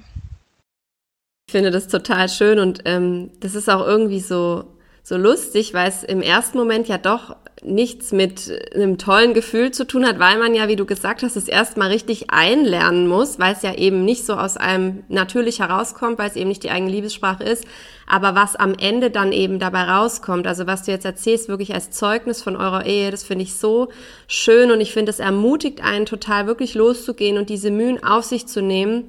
Ich 1.47 1.51
finde 1.51 1.71
das 1.71 1.87
total 1.87 2.29
schön 2.29 2.59
und 2.59 2.81
ähm, 2.85 3.31
das 3.39 3.55
ist 3.55 3.69
auch 3.69 3.85
irgendwie 3.85 4.19
so, 4.19 4.65
so 5.03 5.17
lustig, 5.17 5.73
weil 5.73 5.89
es 5.89 6.03
im 6.03 6.21
ersten 6.21 6.57
Moment 6.57 6.87
ja 6.87 6.97
doch 6.97 7.35
nichts 7.65 8.11
mit 8.11 8.51
einem 8.73 8.97
tollen 8.97 9.33
Gefühl 9.33 9.71
zu 9.71 9.85
tun 9.85 10.05
hat, 10.05 10.19
weil 10.19 10.37
man 10.37 10.53
ja, 10.53 10.67
wie 10.67 10.75
du 10.75 10.85
gesagt 10.85 11.23
hast, 11.23 11.35
es 11.35 11.47
erstmal 11.47 11.89
richtig 11.89 12.29
einlernen 12.29 13.07
muss, 13.07 13.39
weil 13.39 13.53
es 13.53 13.63
ja 13.63 13.73
eben 13.73 14.05
nicht 14.05 14.25
so 14.25 14.35
aus 14.35 14.55
einem 14.55 15.03
natürlich 15.07 15.59
herauskommt, 15.59 16.19
weil 16.19 16.29
es 16.29 16.35
eben 16.35 16.49
nicht 16.49 16.63
die 16.63 16.69
eigene 16.69 16.91
Liebessprache 16.91 17.43
ist. 17.43 17.65
Aber 18.07 18.35
was 18.35 18.55
am 18.55 18.75
Ende 18.75 19.09
dann 19.09 19.31
eben 19.31 19.57
dabei 19.57 19.83
rauskommt, 19.83 20.45
also 20.45 20.67
was 20.67 20.83
du 20.83 20.91
jetzt 20.91 21.05
erzählst, 21.05 21.49
wirklich 21.49 21.73
als 21.73 21.89
Zeugnis 21.89 22.43
von 22.43 22.55
eurer 22.55 22.85
Ehe, 22.85 23.09
das 23.09 23.23
finde 23.23 23.43
ich 23.43 23.55
so 23.55 23.89
schön 24.27 24.71
und 24.71 24.79
ich 24.79 24.93
finde, 24.93 25.09
es 25.09 25.19
ermutigt 25.19 25.83
einen 25.83 26.05
total 26.05 26.45
wirklich 26.45 26.75
loszugehen 26.75 27.37
und 27.37 27.49
diese 27.49 27.71
Mühen 27.71 28.03
auf 28.03 28.25
sich 28.25 28.45
zu 28.45 28.61
nehmen. 28.61 29.05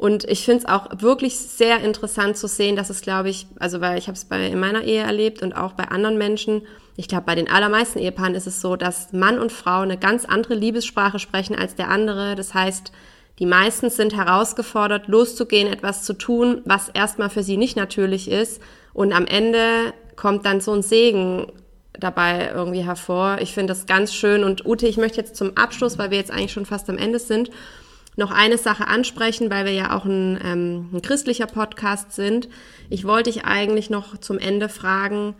Und 0.00 0.24
ich 0.30 0.46
finde 0.46 0.60
es 0.60 0.66
auch 0.66 0.86
wirklich 1.02 1.38
sehr 1.38 1.80
interessant 1.80 2.38
zu 2.38 2.48
sehen, 2.48 2.74
dass 2.74 2.88
es, 2.88 3.02
glaube 3.02 3.28
ich, 3.28 3.46
also 3.58 3.82
weil 3.82 3.98
ich 3.98 4.06
habe 4.06 4.16
es 4.16 4.24
bei 4.24 4.46
in 4.46 4.58
meiner 4.58 4.82
Ehe 4.82 5.02
erlebt 5.02 5.42
und 5.42 5.52
auch 5.52 5.72
bei 5.72 5.88
anderen 5.88 6.16
Menschen, 6.16 6.62
ich 6.96 7.06
glaube, 7.06 7.24
bei 7.26 7.34
den 7.34 7.50
allermeisten 7.50 7.98
Ehepaaren 7.98 8.34
ist 8.34 8.46
es 8.46 8.62
so, 8.62 8.76
dass 8.76 9.12
Mann 9.12 9.38
und 9.38 9.52
Frau 9.52 9.80
eine 9.80 9.98
ganz 9.98 10.24
andere 10.24 10.54
Liebessprache 10.54 11.18
sprechen 11.18 11.54
als 11.54 11.74
der 11.74 11.90
andere. 11.90 12.34
Das 12.34 12.54
heißt, 12.54 12.92
die 13.40 13.44
meisten 13.44 13.90
sind 13.90 14.16
herausgefordert, 14.16 15.06
loszugehen, 15.06 15.70
etwas 15.70 16.02
zu 16.02 16.14
tun, 16.14 16.62
was 16.64 16.88
erstmal 16.88 17.28
für 17.28 17.42
sie 17.42 17.58
nicht 17.58 17.76
natürlich 17.76 18.30
ist. 18.30 18.62
Und 18.94 19.12
am 19.12 19.26
Ende 19.26 19.92
kommt 20.16 20.46
dann 20.46 20.62
so 20.62 20.72
ein 20.72 20.82
Segen 20.82 21.52
dabei 21.92 22.52
irgendwie 22.54 22.84
hervor. 22.84 23.36
Ich 23.42 23.52
finde 23.52 23.74
das 23.74 23.84
ganz 23.84 24.14
schön. 24.14 24.44
Und 24.44 24.64
Ute, 24.64 24.86
ich 24.86 24.96
möchte 24.96 25.18
jetzt 25.18 25.36
zum 25.36 25.58
Abschluss, 25.58 25.98
weil 25.98 26.10
wir 26.10 26.16
jetzt 26.16 26.30
eigentlich 26.30 26.52
schon 26.52 26.64
fast 26.64 26.88
am 26.88 26.96
Ende 26.96 27.18
sind, 27.18 27.50
noch 28.16 28.30
eine 28.30 28.58
Sache 28.58 28.86
ansprechen, 28.88 29.50
weil 29.50 29.64
wir 29.64 29.72
ja 29.72 29.96
auch 29.96 30.04
ein, 30.04 30.38
ähm, 30.44 30.90
ein 30.92 31.02
christlicher 31.02 31.46
Podcast 31.46 32.12
sind. 32.12 32.48
Ich 32.88 33.04
wollte 33.04 33.30
dich 33.30 33.44
eigentlich 33.44 33.90
noch 33.90 34.18
zum 34.18 34.38
Ende 34.38 34.68
fragen, 34.68 35.34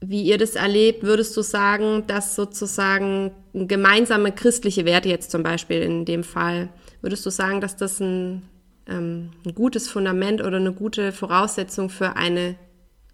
wie 0.00 0.22
ihr 0.22 0.38
das 0.38 0.54
erlebt, 0.54 1.02
würdest 1.02 1.36
du 1.36 1.42
sagen, 1.42 2.06
dass 2.06 2.34
sozusagen 2.34 3.32
gemeinsame 3.54 4.32
christliche 4.32 4.84
Werte 4.84 5.08
jetzt 5.08 5.30
zum 5.30 5.42
Beispiel 5.42 5.82
in 5.82 6.04
dem 6.04 6.24
Fall, 6.24 6.68
würdest 7.00 7.24
du 7.24 7.30
sagen, 7.30 7.60
dass 7.60 7.76
das 7.76 8.00
ein, 8.00 8.42
ähm, 8.86 9.30
ein 9.46 9.54
gutes 9.54 9.88
Fundament 9.88 10.42
oder 10.42 10.58
eine 10.58 10.72
gute 10.72 11.12
Voraussetzung 11.12 11.90
für 11.90 12.16
eine 12.16 12.56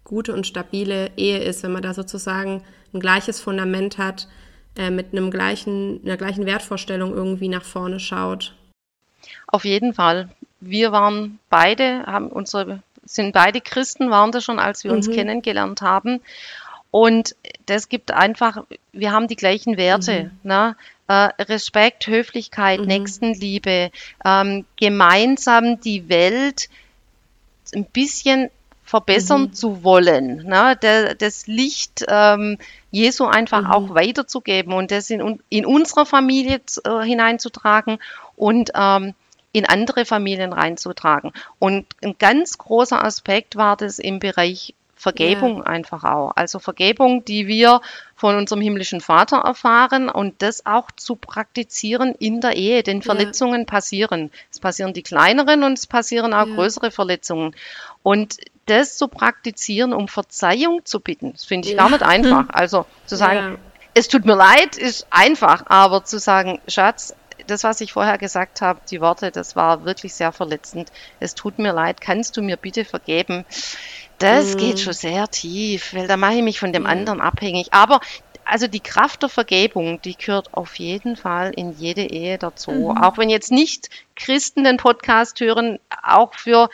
gute 0.03 0.33
und 0.33 0.47
stabile 0.47 1.11
Ehe 1.15 1.39
ist, 1.39 1.63
wenn 1.63 1.71
man 1.71 1.83
da 1.83 1.93
sozusagen 1.93 2.63
ein 2.93 2.99
gleiches 2.99 3.39
Fundament 3.39 3.97
hat, 3.97 4.27
äh, 4.75 4.89
mit 4.89 5.13
einem 5.13 5.31
gleichen, 5.31 6.01
einer 6.03 6.17
gleichen 6.17 6.45
Wertvorstellung 6.45 7.13
irgendwie 7.13 7.47
nach 7.47 7.63
vorne 7.63 7.99
schaut? 7.99 8.55
Auf 9.51 9.65
jeden 9.65 9.93
Fall. 9.93 10.29
Wir 10.59 10.91
waren 10.91 11.39
beide, 11.49 12.03
haben 12.05 12.27
unsere 12.27 12.81
sind 13.03 13.33
beide 13.33 13.61
Christen, 13.61 14.09
waren 14.09 14.31
das 14.31 14.43
schon, 14.43 14.59
als 14.59 14.83
wir 14.83 14.91
uns 14.91 15.07
mhm. 15.07 15.13
kennengelernt 15.13 15.81
haben. 15.81 16.21
Und 16.91 17.35
das 17.65 17.89
gibt 17.89 18.11
einfach, 18.11 18.63
wir 18.91 19.11
haben 19.11 19.27
die 19.27 19.35
gleichen 19.35 19.77
Werte. 19.77 20.31
Mhm. 20.43 20.49
Ne? 20.49 20.75
Äh, 21.07 21.29
Respekt, 21.43 22.07
Höflichkeit, 22.07 22.81
mhm. 22.81 22.87
Nächstenliebe, 22.87 23.91
ähm, 24.25 24.65
gemeinsam 24.77 25.79
die 25.79 26.09
Welt 26.09 26.69
ein 27.73 27.85
bisschen 27.85 28.49
verbessern 28.83 29.43
mhm. 29.43 29.53
zu 29.53 29.83
wollen, 29.85 30.43
ne? 30.47 30.77
Der, 30.81 31.15
das 31.15 31.47
Licht 31.47 32.03
ähm, 32.09 32.57
Jesu 32.91 33.25
einfach 33.25 33.61
mhm. 33.61 33.71
auch 33.71 33.95
weiterzugeben 33.95 34.73
und 34.73 34.91
das 34.91 35.09
in, 35.09 35.39
in 35.47 35.65
unserer 35.65 36.05
Familie 36.05 36.59
äh, 36.83 37.01
hineinzutragen 37.01 37.99
und 38.35 38.71
ähm, 38.75 39.13
in 39.51 39.65
andere 39.65 40.05
Familien 40.05 40.53
reinzutragen. 40.53 41.31
Und 41.59 41.85
ein 42.03 42.15
ganz 42.17 42.57
großer 42.57 43.03
Aspekt 43.03 43.55
war 43.55 43.75
das 43.75 43.99
im 43.99 44.19
Bereich 44.19 44.73
Vergebung 45.01 45.57
ja. 45.57 45.63
einfach 45.63 46.03
auch. 46.03 46.33
Also 46.35 46.59
Vergebung, 46.59 47.25
die 47.25 47.47
wir 47.47 47.81
von 48.15 48.35
unserem 48.35 48.61
himmlischen 48.61 49.01
Vater 49.01 49.37
erfahren 49.37 50.09
und 50.09 50.43
das 50.43 50.67
auch 50.67 50.91
zu 50.95 51.15
praktizieren 51.15 52.13
in 52.19 52.39
der 52.39 52.55
Ehe, 52.55 52.83
denn 52.83 53.01
Verletzungen 53.01 53.61
ja. 53.61 53.65
passieren. 53.65 54.29
Es 54.51 54.59
passieren 54.59 54.93
die 54.93 55.01
kleineren 55.01 55.63
und 55.63 55.73
es 55.73 55.87
passieren 55.87 56.35
auch 56.35 56.47
ja. 56.47 56.53
größere 56.53 56.91
Verletzungen. 56.91 57.55
Und 58.03 58.37
das 58.67 58.95
zu 58.95 59.07
praktizieren, 59.07 59.91
um 59.91 60.07
Verzeihung 60.07 60.85
zu 60.85 60.99
bitten, 60.99 61.31
das 61.31 61.45
finde 61.45 61.69
ich 61.69 61.75
gar 61.75 61.89
nicht 61.89 62.03
einfach. 62.03 62.45
Also 62.49 62.85
zu 63.07 63.15
sagen, 63.15 63.57
es 63.95 64.07
tut 64.07 64.25
mir 64.25 64.35
leid, 64.35 64.77
ist 64.77 65.07
einfach, 65.09 65.63
aber 65.65 66.03
zu 66.05 66.19
sagen, 66.19 66.61
Schatz, 66.67 67.15
das, 67.47 67.63
was 67.63 67.81
ich 67.81 67.93
vorher 67.93 68.17
gesagt 68.17 68.61
habe, 68.61 68.79
die 68.89 69.01
Worte, 69.01 69.31
das 69.31 69.55
war 69.55 69.85
wirklich 69.85 70.13
sehr 70.13 70.31
verletzend. 70.31 70.91
Es 71.19 71.35
tut 71.35 71.59
mir 71.59 71.73
leid, 71.73 72.01
kannst 72.01 72.37
du 72.37 72.41
mir 72.41 72.57
bitte 72.57 72.85
vergeben? 72.85 73.45
Das 74.19 74.53
mhm. 74.53 74.57
geht 74.59 74.79
schon 74.79 74.93
sehr 74.93 75.27
tief, 75.27 75.93
weil 75.93 76.07
da 76.07 76.17
mache 76.17 76.35
ich 76.35 76.43
mich 76.43 76.59
von 76.59 76.73
dem 76.73 76.83
mhm. 76.83 76.89
anderen 76.89 77.21
abhängig. 77.21 77.73
Aber 77.73 77.99
also 78.45 78.67
die 78.67 78.79
Kraft 78.79 79.21
der 79.21 79.29
Vergebung, 79.29 80.01
die 80.01 80.15
gehört 80.15 80.53
auf 80.53 80.75
jeden 80.75 81.15
Fall 81.15 81.51
in 81.55 81.71
jede 81.77 82.03
Ehe 82.03 82.37
dazu. 82.37 82.71
Mhm. 82.71 82.97
Auch 82.97 83.17
wenn 83.17 83.29
jetzt 83.29 83.51
nicht 83.51 83.89
Christen 84.15 84.63
den 84.63 84.77
Podcast 84.77 85.39
hören, 85.39 85.79
auch 86.03 86.33
für 86.33 86.69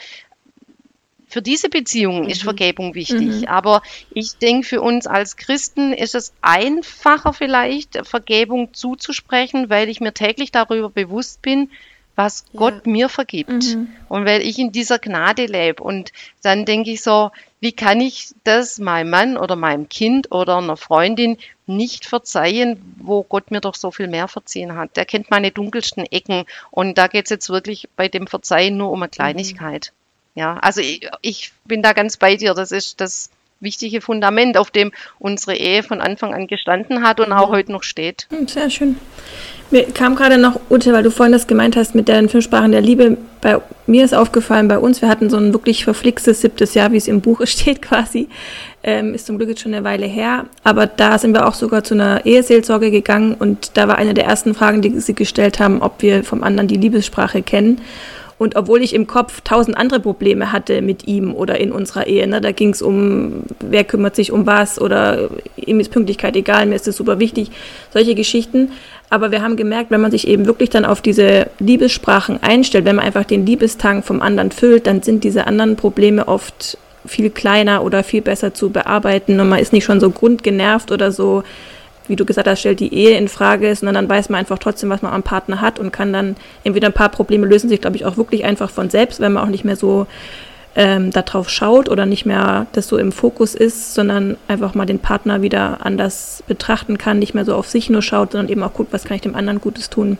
für 1.27 1.41
diese 1.41 1.69
Beziehungen 1.69 2.23
mhm. 2.23 2.29
ist 2.29 2.43
Vergebung 2.43 2.95
wichtig. 2.95 3.41
Mhm. 3.41 3.47
Aber 3.47 3.81
ich 4.13 4.37
denke, 4.37 4.65
für 4.65 4.81
uns 4.81 5.07
als 5.07 5.35
Christen 5.35 5.93
ist 5.93 6.15
es 6.15 6.33
einfacher 6.41 7.33
vielleicht, 7.33 8.07
Vergebung 8.07 8.73
zuzusprechen, 8.73 9.69
weil 9.69 9.89
ich 9.89 9.99
mir 9.99 10.13
täglich 10.13 10.51
darüber 10.51 10.89
bewusst 10.89 11.41
bin, 11.41 11.69
was 12.15 12.45
ja. 12.51 12.59
Gott 12.59 12.87
mir 12.87 13.09
vergibt. 13.09 13.75
Mhm. 13.75 13.89
Und 14.07 14.25
weil 14.25 14.41
ich 14.41 14.57
in 14.57 14.71
dieser 14.71 14.99
Gnade 14.99 15.45
lebe. 15.45 15.83
Und 15.83 16.13
dann 16.41 16.65
denke 16.65 16.91
ich 16.91 17.03
so, 17.03 17.31
wie 17.59 17.73
kann 17.73 17.99
ich 17.99 18.29
das 18.43 18.79
meinem 18.79 19.09
Mann 19.09 19.37
oder 19.37 19.55
meinem 19.55 19.89
Kind 19.89 20.31
oder 20.31 20.57
einer 20.57 20.77
Freundin 20.77 21.37
nicht 21.67 22.05
verzeihen, 22.05 22.95
wo 22.97 23.23
Gott 23.23 23.51
mir 23.51 23.61
doch 23.61 23.75
so 23.75 23.91
viel 23.91 24.07
mehr 24.07 24.27
verziehen 24.27 24.75
hat. 24.75 24.95
Der 24.95 25.05
kennt 25.05 25.29
meine 25.29 25.51
dunkelsten 25.51 26.05
Ecken. 26.05 26.45
Und 26.71 26.97
da 26.97 27.07
geht 27.07 27.25
es 27.25 27.29
jetzt 27.29 27.49
wirklich 27.49 27.89
bei 27.97 28.07
dem 28.07 28.27
Verzeihen 28.27 28.77
nur 28.77 28.91
um 28.91 29.01
eine 29.01 29.07
mhm. 29.07 29.11
Kleinigkeit. 29.11 29.91
Mhm. 29.93 30.06
Ja, 30.37 30.57
also 30.57 30.81
ich, 30.81 31.09
ich 31.23 31.51
bin 31.65 31.81
da 31.81 31.93
ganz 31.93 32.15
bei 32.15 32.35
dir. 32.35 32.53
Das 32.53 32.71
ist 32.71 33.01
das 33.01 33.31
wichtige 33.59 34.01
Fundament, 34.01 34.55
auf 34.55 34.69
dem 34.69 34.91
unsere 35.17 35.55
Ehe 35.55 35.81
von 35.81 35.99
Anfang 35.99 36.31
an 36.35 36.45
gestanden 36.45 37.01
hat 37.01 37.19
und 37.19 37.29
mhm. 37.29 37.33
auch 37.33 37.49
heute 37.49 37.71
noch 37.71 37.81
steht. 37.81 38.27
Hm, 38.29 38.47
sehr 38.47 38.69
schön. 38.69 38.97
Mir 39.71 39.85
kam 39.91 40.15
gerade 40.15 40.37
noch, 40.37 40.59
Ute, 40.69 40.93
weil 40.93 41.01
du 41.01 41.09
vorhin 41.09 41.33
das 41.33 41.47
gemeint 41.47 41.75
hast 41.75 41.95
mit 41.95 42.07
den 42.07 42.29
fünf 42.29 42.43
Sprachen 42.45 42.71
der 42.71 42.81
Liebe. 42.81 43.17
Bei 43.41 43.59
mir 43.87 44.05
ist 44.05 44.13
aufgefallen, 44.13 44.67
bei 44.67 44.77
uns, 44.77 45.01
wir 45.01 45.09
hatten 45.09 45.31
so 45.31 45.37
ein 45.37 45.53
wirklich 45.53 45.83
verflixtes 45.83 46.41
siebtes 46.41 46.75
Jahr, 46.75 46.91
wie 46.91 46.97
es 46.97 47.07
im 47.07 47.21
Buche 47.21 47.47
steht 47.47 47.81
quasi. 47.81 48.29
Ähm, 48.83 49.15
ist 49.15 49.25
zum 49.25 49.37
Glück 49.37 49.49
jetzt 49.49 49.61
schon 49.61 49.73
eine 49.73 49.83
Weile 49.83 50.05
her. 50.05 50.45
Aber 50.63 50.85
da 50.85 51.17
sind 51.17 51.33
wir 51.33 51.47
auch 51.47 51.55
sogar 51.55 51.83
zu 51.83 51.95
einer 51.95 52.27
Eheseelsorge 52.27 52.91
gegangen 52.91 53.33
und 53.33 53.75
da 53.75 53.87
war 53.87 53.97
eine 53.97 54.13
der 54.13 54.25
ersten 54.25 54.53
Fragen, 54.53 54.83
die 54.83 54.99
sie 54.99 55.15
gestellt 55.15 55.59
haben, 55.59 55.81
ob 55.81 56.03
wir 56.03 56.23
vom 56.23 56.43
anderen 56.43 56.67
die 56.67 56.77
Liebessprache 56.77 57.41
kennen. 57.41 57.81
Und 58.39 58.55
obwohl 58.55 58.83
ich 58.83 58.93
im 58.93 59.07
Kopf 59.07 59.41
tausend 59.41 59.75
andere 59.77 59.99
Probleme 59.99 60.51
hatte 60.51 60.83
mit 60.83 61.07
ihm 61.07 61.33
oder 61.33 61.59
in 61.59 61.71
unserer 61.71 62.05
Ehe, 62.05 62.27
ne, 62.27 62.39
da 62.39 62.51
ging 62.51 62.69
es 62.69 62.83
um, 62.83 63.43
wer 63.59 63.83
kümmert 63.83 64.15
sich 64.15 64.31
um 64.31 64.45
was 64.45 64.79
oder 64.79 65.29
ihm 65.55 65.79
ist 65.79 65.91
Pünktlichkeit 65.91 66.35
egal, 66.35 66.67
mir 66.67 66.75
ist 66.75 66.85
das 66.85 66.97
super 66.97 67.19
wichtig, 67.19 67.49
solche 67.91 68.13
Geschichten. 68.13 68.71
Aber 69.09 69.31
wir 69.31 69.41
haben 69.41 69.55
gemerkt, 69.55 69.89
wenn 69.89 70.01
man 70.01 70.11
sich 70.11 70.27
eben 70.27 70.45
wirklich 70.45 70.69
dann 70.69 70.85
auf 70.85 71.01
diese 71.01 71.47
Liebessprachen 71.59 72.43
einstellt, 72.43 72.85
wenn 72.85 72.97
man 72.97 73.05
einfach 73.05 73.23
den 73.23 73.45
Liebestank 73.45 74.05
vom 74.05 74.21
anderen 74.21 74.51
füllt, 74.51 74.85
dann 74.85 75.01
sind 75.01 75.23
diese 75.23 75.47
anderen 75.47 75.75
Probleme 75.75 76.27
oft 76.27 76.77
viel 77.07 77.29
kleiner 77.29 77.83
oder 77.83 78.03
viel 78.03 78.21
besser 78.21 78.53
zu 78.53 78.69
bearbeiten 78.69 79.39
und 79.39 79.49
man 79.49 79.59
ist 79.59 79.73
nicht 79.73 79.85
schon 79.85 79.99
so 79.99 80.11
grundgenervt 80.11 80.91
oder 80.91 81.11
so 81.11 81.43
wie 82.07 82.15
du 82.15 82.25
gesagt 82.25 82.47
hast, 82.47 82.59
stellt 82.59 82.79
die 82.79 82.93
Ehe 82.93 83.17
in 83.17 83.27
Frage, 83.27 83.75
sondern 83.75 83.95
dann 83.95 84.09
weiß 84.09 84.29
man 84.29 84.39
einfach 84.39 84.59
trotzdem, 84.59 84.89
was 84.89 85.01
man 85.01 85.13
am 85.13 85.23
Partner 85.23 85.61
hat 85.61 85.79
und 85.79 85.91
kann 85.91 86.13
dann 86.13 86.35
entweder 86.63 86.87
ein 86.87 86.93
paar 86.93 87.09
Probleme 87.09 87.45
lösen 87.45 87.69
sich, 87.69 87.81
glaube 87.81 87.95
ich, 87.95 88.05
auch 88.05 88.17
wirklich 88.17 88.45
einfach 88.45 88.69
von 88.69 88.89
selbst, 88.89 89.19
wenn 89.19 89.33
man 89.33 89.43
auch 89.43 89.49
nicht 89.49 89.65
mehr 89.65 89.75
so 89.75 90.07
ähm, 90.77 91.11
darauf 91.11 91.49
schaut 91.49 91.89
oder 91.89 92.05
nicht 92.05 92.25
mehr 92.25 92.67
das 92.73 92.87
so 92.87 92.97
im 92.97 93.11
Fokus 93.11 93.55
ist, 93.55 93.95
sondern 93.95 94.37
einfach 94.47 94.75
mal 94.75 94.85
den 94.85 94.99
Partner 94.99 95.41
wieder 95.41 95.79
anders 95.83 96.43
betrachten 96.47 96.99
kann, 96.99 97.17
nicht 97.17 97.33
mehr 97.33 97.45
so 97.45 97.55
auf 97.55 97.67
sich 97.67 97.89
nur 97.89 98.03
schaut, 98.03 98.33
sondern 98.33 98.49
eben 98.49 98.61
auch 98.63 98.73
guckt, 98.73 98.93
was 98.93 99.03
kann 99.03 99.15
ich 99.15 99.21
dem 99.21 99.35
anderen 99.35 99.59
Gutes 99.59 99.89
tun. 99.89 100.19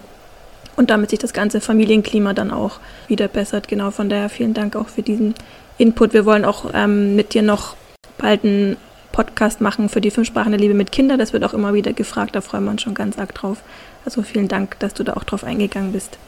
Und 0.76 0.90
damit 0.90 1.12
sich 1.12 1.20
das 1.20 1.34
ganze 1.34 1.62
Familienklima 1.62 2.34
dann 2.34 2.52
auch 2.52 2.80
wieder 3.08 3.28
bessert. 3.28 3.68
Genau, 3.68 3.92
von 3.92 4.10
daher 4.10 4.30
vielen 4.30 4.54
Dank 4.54 4.76
auch 4.76 4.88
für 4.88 5.02
diesen 5.04 5.36
Input. 5.78 6.14
Wir 6.14 6.26
wollen 6.26 6.46
auch 6.46 6.72
ähm, 6.74 7.16
mit 7.16 7.34
dir 7.34 7.44
noch 7.44 7.76
bald 8.18 8.44
ein 8.44 8.78
Podcast 9.18 9.62
machen 9.62 9.90
für 9.90 10.00
die 10.00 10.12
fünf 10.12 10.28
Sprachen 10.28 10.52
der 10.52 10.60
Liebe 10.60 10.76
mit 10.76 10.92
Kindern. 10.92 11.18
Das 11.18 11.34
wird 11.34 11.44
auch 11.44 11.56
immer 11.56 11.74
wieder 11.74 11.92
gefragt, 11.92 12.36
da 12.36 12.42
freuen 12.42 12.66
wir 12.66 12.70
uns 12.70 12.84
schon 12.84 12.94
ganz 12.94 13.18
arg 13.18 13.34
drauf. 13.34 13.64
Also 14.06 14.22
vielen 14.22 14.48
Dank, 14.48 14.78
dass 14.78 14.94
du 14.94 15.04
da 15.04 15.14
auch 15.14 15.24
drauf 15.24 15.44
eingegangen 15.44 15.92
bist. 15.92 16.20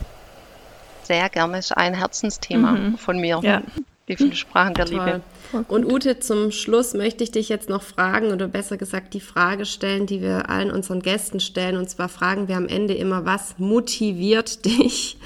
Sehr 1.04 1.30
gerne, 1.30 1.60
ist 1.60 1.78
ein 1.78 1.94
Herzensthema 1.94 2.72
mhm. 2.72 2.98
von 2.98 3.20
mir. 3.20 3.42
Ja. 3.44 3.62
Die 4.08 4.18
fünf 4.18 4.36
Sprachen 4.38 4.74
der 4.74 4.88
Toll. 4.88 5.06
Liebe. 5.06 5.22
Und 5.68 5.86
Ute, 5.86 6.20
zum 6.20 6.50
Schluss 6.50 6.96
möchte 6.96 7.24
ich 7.24 7.30
dich 7.30 7.48
jetzt 7.48 7.70
noch 7.70 7.84
fragen 7.84 8.32
oder 8.32 8.48
besser 8.48 8.76
gesagt 8.76 9.14
die 9.14 9.22
Frage 9.22 9.68
stellen, 9.68 10.08
die 10.08 10.24
wir 10.24 10.50
allen 10.50 10.72
unseren 10.72 11.04
Gästen 11.04 11.40
stellen. 11.40 11.78
Und 11.78 11.92
zwar 11.92 12.10
fragen 12.10 12.48
wir 12.48 12.58
am 12.58 12.68
Ende 12.68 12.96
immer, 12.96 13.24
was 13.24 13.54
motiviert 13.60 14.66
dich 14.66 15.18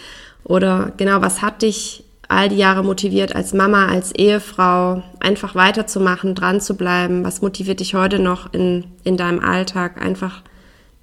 oder 0.43 0.91
genau, 0.97 1.21
was 1.21 1.41
hat 1.41 1.61
dich 1.61 2.02
all 2.33 2.49
die 2.49 2.57
Jahre 2.57 2.83
motiviert 2.83 3.35
als 3.35 3.53
Mama, 3.53 3.87
als 3.87 4.11
Ehefrau, 4.11 5.03
einfach 5.19 5.55
weiterzumachen, 5.55 6.35
dran 6.35 6.61
zu 6.61 6.75
bleiben? 6.75 7.23
Was 7.23 7.41
motiviert 7.41 7.79
dich 7.79 7.93
heute 7.93 8.19
noch 8.19 8.53
in, 8.53 8.85
in 9.03 9.17
deinem 9.17 9.39
Alltag, 9.39 10.01
einfach 10.01 10.41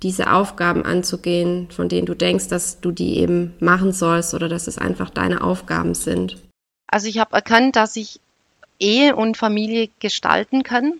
diese 0.02 0.32
Aufgaben 0.32 0.84
anzugehen, 0.84 1.68
von 1.70 1.88
denen 1.88 2.06
du 2.06 2.14
denkst, 2.14 2.48
dass 2.48 2.80
du 2.80 2.90
die 2.90 3.18
eben 3.18 3.54
machen 3.60 3.92
sollst 3.92 4.34
oder 4.34 4.48
dass 4.48 4.66
es 4.66 4.78
einfach 4.78 5.10
deine 5.10 5.42
Aufgaben 5.42 5.94
sind? 5.94 6.38
Also 6.86 7.06
ich 7.06 7.18
habe 7.18 7.34
erkannt, 7.34 7.76
dass 7.76 7.96
ich 7.96 8.20
Ehe 8.78 9.14
und 9.14 9.36
Familie 9.36 9.88
gestalten 10.00 10.62
kann. 10.62 10.94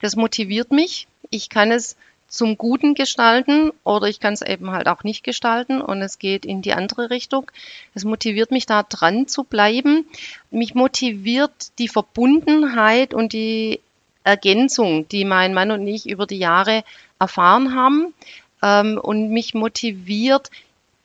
Das 0.00 0.16
motiviert 0.16 0.72
mich. 0.72 1.06
Ich 1.28 1.50
kann 1.50 1.70
es 1.70 1.96
zum 2.30 2.56
Guten 2.56 2.94
gestalten 2.94 3.72
oder 3.82 4.06
ich 4.06 4.20
kann 4.20 4.32
es 4.32 4.40
eben 4.40 4.70
halt 4.70 4.86
auch 4.86 5.02
nicht 5.02 5.24
gestalten 5.24 5.82
und 5.82 6.00
es 6.00 6.18
geht 6.18 6.46
in 6.46 6.62
die 6.62 6.72
andere 6.72 7.10
Richtung. 7.10 7.50
Es 7.94 8.04
motiviert 8.04 8.52
mich 8.52 8.66
da 8.66 8.84
dran 8.84 9.26
zu 9.26 9.42
bleiben. 9.42 10.06
Mich 10.50 10.74
motiviert 10.74 11.50
die 11.78 11.88
Verbundenheit 11.88 13.14
und 13.14 13.32
die 13.32 13.80
Ergänzung, 14.22 15.08
die 15.08 15.24
mein 15.24 15.52
Mann 15.52 15.72
und 15.72 15.86
ich 15.86 16.08
über 16.08 16.26
die 16.26 16.38
Jahre 16.38 16.84
erfahren 17.18 17.74
haben. 17.74 18.14
Ähm, 18.62 18.98
und 19.02 19.30
mich 19.30 19.54
motiviert 19.54 20.50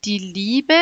die 0.06 0.20
Liebe 0.20 0.78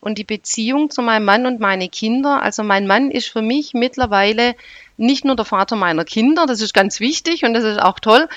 und 0.00 0.18
die 0.18 0.24
Beziehung 0.24 0.90
zu 0.90 1.02
meinem 1.02 1.24
Mann 1.24 1.44
und 1.44 1.58
meine 1.58 1.88
Kinder. 1.88 2.40
Also 2.40 2.62
mein 2.62 2.86
Mann 2.86 3.10
ist 3.10 3.26
für 3.26 3.42
mich 3.42 3.74
mittlerweile 3.74 4.54
nicht 4.96 5.24
nur 5.24 5.34
der 5.34 5.44
Vater 5.44 5.76
meiner 5.76 6.04
Kinder, 6.04 6.46
das 6.46 6.60
ist 6.60 6.74
ganz 6.74 7.00
wichtig 7.00 7.44
und 7.44 7.54
das 7.54 7.64
ist 7.64 7.80
auch 7.80 8.00
toll, 8.00 8.28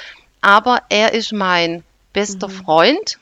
aber 0.41 0.81
er 0.89 1.13
ist 1.13 1.31
mein 1.31 1.83
bester 2.13 2.47
mhm. 2.47 2.51
Freund. 2.51 3.19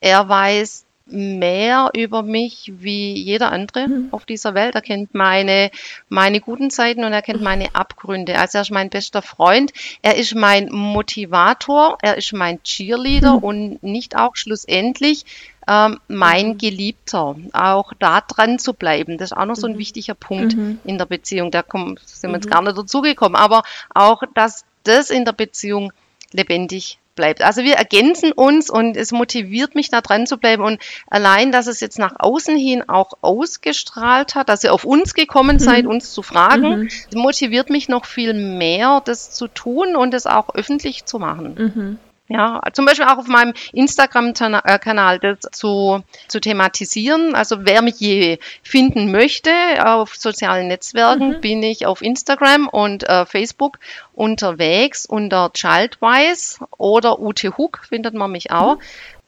Er 0.00 0.28
weiß 0.28 0.84
mehr 1.06 1.90
über 1.94 2.22
mich 2.22 2.72
wie 2.78 3.12
jeder 3.12 3.52
andere 3.52 3.88
mhm. 3.88 4.08
auf 4.10 4.24
dieser 4.24 4.54
Welt. 4.54 4.74
Er 4.74 4.80
kennt 4.80 5.14
meine, 5.14 5.70
meine 6.08 6.40
guten 6.40 6.70
Seiten 6.70 7.04
und 7.04 7.12
er 7.12 7.22
kennt 7.22 7.42
meine 7.42 7.74
Abgründe. 7.74 8.38
Also 8.38 8.58
er 8.58 8.62
ist 8.62 8.70
mein 8.70 8.90
bester 8.90 9.20
Freund. 9.20 9.72
Er 10.00 10.16
ist 10.16 10.34
mein 10.34 10.70
Motivator. 10.70 11.98
Er 12.00 12.16
ist 12.16 12.32
mein 12.32 12.62
Cheerleader 12.62 13.34
mhm. 13.36 13.44
und 13.44 13.82
nicht 13.82 14.16
auch 14.16 14.36
schlussendlich 14.36 15.26
ähm, 15.68 16.00
mein 16.08 16.48
mhm. 16.48 16.58
Geliebter. 16.58 17.36
Auch 17.52 17.92
da 17.98 18.22
dran 18.22 18.58
zu 18.58 18.72
bleiben. 18.72 19.18
Das 19.18 19.32
ist 19.32 19.36
auch 19.36 19.46
noch 19.46 19.56
so 19.56 19.66
ein 19.66 19.74
mhm. 19.74 19.78
wichtiger 19.78 20.14
Punkt 20.14 20.56
mhm. 20.56 20.78
in 20.84 20.96
der 20.96 21.06
Beziehung. 21.06 21.50
Da 21.50 21.62
kommen, 21.62 21.98
sind 22.04 22.30
wir 22.30 22.36
jetzt 22.36 22.50
gar 22.50 22.62
nicht 22.62 22.78
dazugekommen. 22.78 23.36
Aber 23.36 23.62
auch, 23.94 24.22
dass 24.34 24.64
das 24.84 25.10
in 25.10 25.26
der 25.26 25.32
Beziehung 25.32 25.92
lebendig 26.34 26.98
bleibt. 27.14 27.42
Also 27.42 27.62
wir 27.62 27.74
ergänzen 27.74 28.32
uns 28.32 28.68
und 28.68 28.96
es 28.96 29.12
motiviert 29.12 29.74
mich 29.74 29.88
da 29.88 30.00
dran 30.00 30.26
zu 30.26 30.36
bleiben 30.36 30.64
und 30.64 30.80
allein, 31.08 31.52
dass 31.52 31.68
es 31.68 31.80
jetzt 31.80 31.98
nach 31.98 32.14
außen 32.18 32.56
hin 32.56 32.88
auch 32.88 33.12
ausgestrahlt 33.20 34.34
hat, 34.34 34.48
dass 34.48 34.64
ihr 34.64 34.72
auf 34.72 34.84
uns 34.84 35.14
gekommen 35.14 35.60
seid, 35.60 35.84
mhm. 35.84 35.90
uns 35.90 36.12
zu 36.12 36.22
fragen, 36.22 36.90
mhm. 37.12 37.20
motiviert 37.20 37.70
mich 37.70 37.88
noch 37.88 38.04
viel 38.04 38.34
mehr, 38.34 39.00
das 39.04 39.30
zu 39.30 39.46
tun 39.46 39.94
und 39.96 40.12
es 40.12 40.26
auch 40.26 40.54
öffentlich 40.54 41.04
zu 41.04 41.18
machen. 41.18 41.54
Mhm. 41.56 41.98
Ja, 42.26 42.62
zum 42.72 42.86
Beispiel 42.86 43.04
auch 43.04 43.18
auf 43.18 43.26
meinem 43.26 43.52
Instagram-Kanal 43.74 45.18
das 45.18 45.40
zu, 45.52 46.02
zu 46.26 46.40
thematisieren. 46.40 47.34
Also 47.34 47.66
wer 47.66 47.82
mich 47.82 48.00
je 48.00 48.38
finden 48.62 49.12
möchte 49.12 49.50
auf 49.84 50.16
sozialen 50.16 50.68
Netzwerken, 50.68 51.36
mhm. 51.36 51.40
bin 51.42 51.62
ich 51.62 51.84
auf 51.84 52.00
Instagram 52.00 52.68
und 52.68 53.06
äh, 53.06 53.26
Facebook 53.26 53.78
unterwegs 54.14 55.04
unter 55.04 55.52
Childwise 55.52 56.64
oder 56.78 57.20
Ute 57.20 57.58
Hook 57.58 57.82
findet 57.86 58.14
man 58.14 58.32
mich 58.32 58.50
auch 58.50 58.76
mhm. 58.76 58.82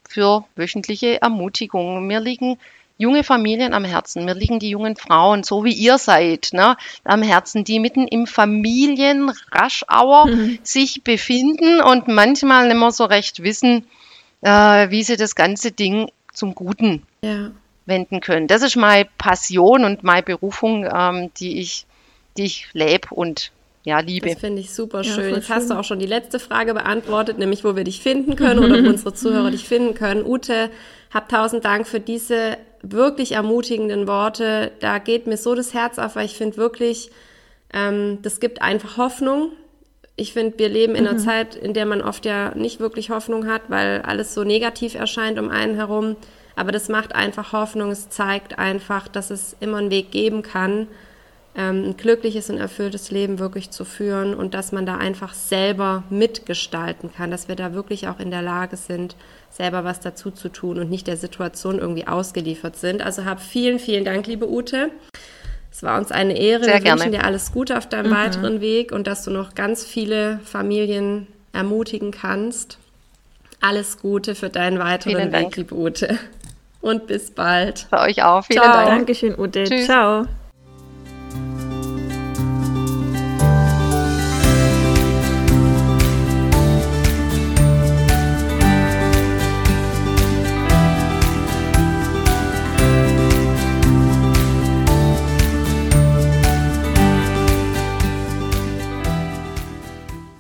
für 0.09 0.45
wöchentliche 0.57 1.21
Ermutigungen. 1.21 2.07
Mir 2.07 2.21
liegen 2.21 2.59
junge 2.99 3.25
Familien 3.25 3.75
am 3.75 3.85
Herzen. 3.85 4.25
Mir 4.25 4.35
liegen 4.35 4.59
die 4.59 4.71
jungen 4.71 4.97
Frauen, 4.97 5.43
so 5.43 5.65
wie 5.65 5.73
ihr 5.73 5.99
seid, 5.99 6.51
ne, 6.53 6.77
am 7.05 7.23
Herzen, 7.23 7.65
die 7.65 7.79
mitten 7.79 8.09
im 8.09 8.27
Familienraschauer 8.27 10.27
mhm. 10.27 10.59
sich 10.63 11.05
befinden 11.05 11.81
und 11.81 12.09
manchmal 12.09 12.69
nicht 12.69 12.79
mehr 12.79 12.91
so 12.91 13.05
recht 13.05 13.43
wissen, 13.43 13.87
äh, 14.43 14.91
wie 14.91 15.03
sie 15.03 15.17
das 15.17 15.35
ganze 15.35 15.73
Ding 15.73 16.11
zum 16.33 16.55
Guten 16.55 17.03
ja. 17.23 17.51
wenden 17.87 18.21
können. 18.21 18.47
Das 18.47 18.63
ist 18.63 18.77
meine 18.77 19.07
Passion 19.19 19.85
und 19.85 20.03
meine 20.03 20.23
Berufung, 20.23 20.89
ähm, 20.91 21.31
die 21.39 21.61
ich, 21.61 21.87
die 22.37 22.45
ich 22.45 22.69
lebe 22.73 23.09
und 23.11 23.53
ja, 23.85 24.01
liebe. 24.01 24.29
Das 24.29 24.41
finde 24.41 24.61
ich 24.61 24.75
super 24.75 25.05
schön. 25.05 25.31
Ja, 25.31 25.37
Jetzt 25.37 25.47
schön. 25.47 25.57
hast 25.57 25.71
du 25.71 25.75
auch 25.75 25.85
schon 25.85 26.01
die 26.01 26.07
letzte 26.07 26.41
Frage 26.41 26.75
beantwortet, 26.75 27.39
nämlich 27.39 27.63
wo 27.63 27.77
wir 27.77 27.85
dich 27.85 28.01
finden 28.01 28.35
können 28.35 28.59
oder 28.59 28.83
wo 28.83 28.89
unsere 28.89 29.15
Zuhörer 29.15 29.53
dich 29.53 29.69
finden 29.69 29.95
können. 29.95 30.27
Ute, 30.27 30.71
hab 31.13 31.29
tausend 31.29 31.65
Dank 31.65 31.87
für 31.87 32.01
diese 32.01 32.57
wirklich 32.83 33.33
ermutigenden 33.33 34.07
Worte. 34.07 34.73
Da 34.81 34.99
geht 34.99 35.27
mir 35.27 35.37
so 35.37 35.55
das 35.55 35.75
Herz 35.75 35.99
auf, 35.99 36.17
weil 36.17 36.27
ich 36.27 36.37
finde 36.37 36.57
wirklich, 36.57 37.11
ähm, 37.73 38.19
das 38.23 38.41
gibt 38.41 38.63
einfach 38.63 38.97
Hoffnung. 38.97 39.53
Ich 40.17 40.33
finde, 40.33 40.59
wir 40.59 40.69
leben 40.69 40.95
in 40.95 41.05
mhm. 41.05 41.11
einer 41.11 41.19
Zeit, 41.19 41.55
in 41.55 41.75
der 41.75 41.87
man 41.87 42.01
oft 42.01 42.25
ja 42.25 42.55
nicht 42.55 42.81
wirklich 42.81 43.11
Hoffnung 43.11 43.47
hat, 43.47 43.63
weil 43.69 44.03
alles 44.03 44.35
so 44.35 44.45
negativ 44.45 44.95
erscheint 44.95 45.39
um 45.39 45.51
einen 45.51 45.75
herum. 45.75 46.17
Aber 46.55 46.73
das 46.73 46.89
macht 46.89 47.15
einfach 47.15 47.53
Hoffnung. 47.53 47.91
Es 47.91 48.09
zeigt 48.09 48.59
einfach, 48.59 49.09
dass 49.09 49.31
es 49.31 49.57
immer 49.61 49.77
einen 49.79 49.91
Weg 49.91 50.11
geben 50.11 50.43
kann, 50.43 50.89
ähm, 51.57 51.85
ein 51.85 51.97
glückliches 51.97 52.51
und 52.51 52.59
erfülltes 52.59 53.11
Leben 53.11 53.39
wirklich 53.39 53.71
zu 53.71 53.85
führen 53.85 54.35
und 54.35 54.53
dass 54.53 54.73
man 54.73 54.85
da 54.85 54.97
einfach 54.99 55.33
selber 55.33 56.05
mitgestalten 56.11 57.11
kann, 57.13 57.31
dass 57.31 57.49
wir 57.49 57.57
da 57.57 57.73
wirklich 57.73 58.09
auch 58.09 58.21
in 58.21 58.31
der 58.31 58.43
Lage 58.43 58.77
sind, 58.77 59.17
selber 59.51 59.83
was 59.85 60.01
dazu 60.01 60.31
zu 60.31 60.51
tun 60.51 60.79
und 60.79 60.91
nicht 60.91 61.07
der 61.07 61.17
Situation 61.17 61.79
irgendwie 61.79 62.07
ausgeliefert 62.07 62.77
sind. 62.77 63.03
Also 63.03 63.25
hab 63.25 63.41
vielen, 63.41 63.79
vielen 63.79 64.05
Dank, 64.05 64.27
liebe 64.27 64.51
Ute. 64.51 64.91
Es 65.73 65.83
war 65.83 65.99
uns 65.99 66.13
eine 66.13 66.39
Ehre. 66.39 66.65
Sehr 66.65 66.75
wir 66.75 66.81
gerne. 66.81 67.01
wünschen 67.01 67.13
dir 67.13 67.25
alles 67.25 67.53
Gute 67.53 67.79
auf 67.79 67.89
deinem 67.89 68.11
mhm. 68.11 68.17
weiteren 68.17 68.61
Weg 68.61 68.93
und 68.93 69.07
dass 69.07 69.25
du 69.25 69.31
noch 69.31 69.55
ganz 69.55 69.85
viele 69.85 70.41
Familien 70.45 71.27
ermutigen 71.53 72.11
kannst. 72.11 72.79
Alles 73.61 73.99
Gute 73.99 74.35
für 74.35 74.51
deinen 74.51 74.79
weiteren 74.79 75.17
Vielen 75.17 75.33
Weg, 75.33 75.57
liebe 75.57 75.75
Ute. 75.75 76.19
Und 76.83 77.07
bis 77.07 77.31
bald. 77.31 77.87
Für 77.91 78.01
euch 78.01 78.23
auch. 78.23 78.45
Vielen 78.45 78.63
Ciao. 78.63 78.73
Dank. 78.73 78.89
Dankeschön, 78.89 79.39
Ute. 79.39 79.65
Tschüss. 79.65 79.87
Ciao. 79.87 80.27